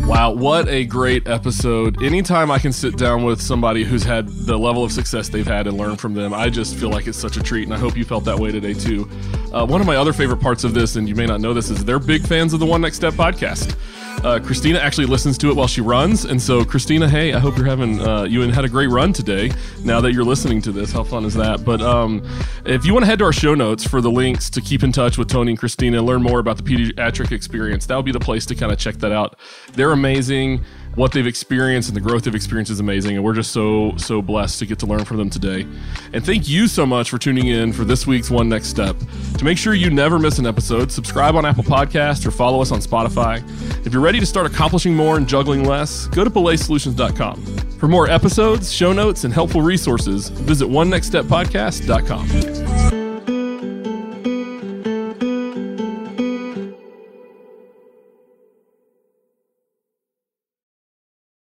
Wow, 0.05 0.33
what 0.33 0.67
a 0.67 0.83
great 0.83 1.25
episode. 1.29 2.03
Anytime 2.03 2.51
I 2.51 2.59
can 2.59 2.73
sit 2.73 2.97
down 2.97 3.23
with 3.23 3.41
somebody 3.41 3.85
who's 3.85 4.03
had 4.03 4.27
the 4.27 4.59
level 4.59 4.83
of 4.83 4.91
success 4.91 5.29
they've 5.29 5.47
had 5.47 5.65
and 5.65 5.77
learn 5.77 5.95
from 5.95 6.13
them, 6.13 6.33
I 6.33 6.49
just 6.49 6.75
feel 6.75 6.89
like 6.89 7.07
it's 7.07 7.17
such 7.17 7.37
a 7.37 7.41
treat. 7.41 7.63
And 7.63 7.73
I 7.73 7.77
hope 7.77 7.95
you 7.95 8.03
felt 8.03 8.25
that 8.25 8.37
way 8.37 8.51
today, 8.51 8.73
too. 8.73 9.09
Uh, 9.53 9.65
one 9.65 9.79
of 9.79 9.87
my 9.87 9.95
other 9.95 10.11
favorite 10.11 10.41
parts 10.41 10.65
of 10.65 10.73
this, 10.73 10.97
and 10.97 11.07
you 11.07 11.15
may 11.15 11.25
not 11.25 11.39
know 11.39 11.53
this, 11.53 11.69
is 11.69 11.85
they're 11.85 11.97
big 11.97 12.27
fans 12.27 12.53
of 12.53 12.59
the 12.59 12.65
One 12.65 12.81
Next 12.81 12.97
Step 12.97 13.13
podcast. 13.13 13.77
Uh, 14.25 14.39
Christina 14.39 14.79
actually 14.79 15.05
listens 15.05 15.37
to 15.37 15.51
it 15.51 15.55
while 15.55 15.67
she 15.67 15.81
runs, 15.81 16.25
and 16.25 16.41
so 16.41 16.65
Christina, 16.65 17.07
hey, 17.07 17.33
I 17.33 17.39
hope 17.39 17.57
you're 17.57 17.67
having 17.67 18.01
uh, 18.01 18.23
you 18.23 18.41
and 18.41 18.51
had 18.51 18.65
a 18.65 18.69
great 18.69 18.89
run 18.89 19.13
today. 19.13 19.51
Now 19.83 20.01
that 20.01 20.13
you're 20.13 20.23
listening 20.23 20.63
to 20.63 20.71
this, 20.71 20.91
how 20.91 21.03
fun 21.03 21.25
is 21.25 21.35
that? 21.35 21.63
But 21.63 21.79
um, 21.79 22.27
if 22.65 22.87
you 22.87 22.93
want 22.93 23.03
to 23.03 23.07
head 23.07 23.19
to 23.19 23.25
our 23.25 23.31
show 23.31 23.53
notes 23.53 23.87
for 23.87 24.01
the 24.01 24.09
links 24.09 24.49
to 24.49 24.61
keep 24.61 24.81
in 24.81 24.91
touch 24.91 25.19
with 25.19 25.27
Tony 25.27 25.51
and 25.51 25.59
Christina, 25.59 26.01
learn 26.01 26.23
more 26.23 26.39
about 26.39 26.57
the 26.57 26.63
pediatric 26.63 27.31
experience, 27.31 27.85
that 27.85 27.95
would 27.95 28.05
be 28.05 28.11
the 28.11 28.19
place 28.19 28.47
to 28.47 28.55
kind 28.55 28.71
of 28.71 28.79
check 28.79 28.95
that 28.95 29.11
out. 29.11 29.37
They're 29.73 29.91
amazing. 29.91 30.65
What 30.95 31.11
they've 31.11 31.27
experienced 31.27 31.89
and 31.89 31.95
the 31.95 32.01
growth 32.01 32.23
they've 32.23 32.35
experienced 32.35 32.71
is 32.71 32.79
amazing. 32.79 33.15
And 33.15 33.23
we're 33.23 33.33
just 33.33 33.51
so, 33.51 33.95
so 33.97 34.21
blessed 34.21 34.59
to 34.59 34.65
get 34.65 34.79
to 34.79 34.85
learn 34.85 35.05
from 35.05 35.17
them 35.17 35.29
today. 35.29 35.67
And 36.13 36.25
thank 36.25 36.47
you 36.47 36.67
so 36.67 36.85
much 36.85 37.09
for 37.09 37.17
tuning 37.17 37.47
in 37.47 37.73
for 37.73 37.83
this 37.83 38.07
week's 38.07 38.31
One 38.31 38.49
Next 38.49 38.69
Step. 38.69 38.95
To 39.37 39.45
make 39.45 39.57
sure 39.57 39.73
you 39.73 39.89
never 39.89 40.19
miss 40.19 40.39
an 40.39 40.45
episode, 40.45 40.91
subscribe 40.91 41.35
on 41.35 41.45
Apple 41.45 41.63
Podcasts 41.63 42.25
or 42.25 42.31
follow 42.31 42.61
us 42.61 42.71
on 42.71 42.79
Spotify. 42.79 43.43
If 43.85 43.93
you're 43.93 44.01
ready 44.01 44.19
to 44.19 44.25
start 44.25 44.47
accomplishing 44.47 44.95
more 44.95 45.17
and 45.17 45.27
juggling 45.27 45.65
less, 45.65 46.07
go 46.07 46.23
to 46.23 46.29
belaysolutions.com. 46.29 47.43
For 47.79 47.87
more 47.87 48.09
episodes, 48.09 48.71
show 48.71 48.93
notes, 48.93 49.25
and 49.25 49.33
helpful 49.33 49.61
resources, 49.61 50.29
visit 50.29 50.67
onenextsteppodcast.com. 50.67 53.04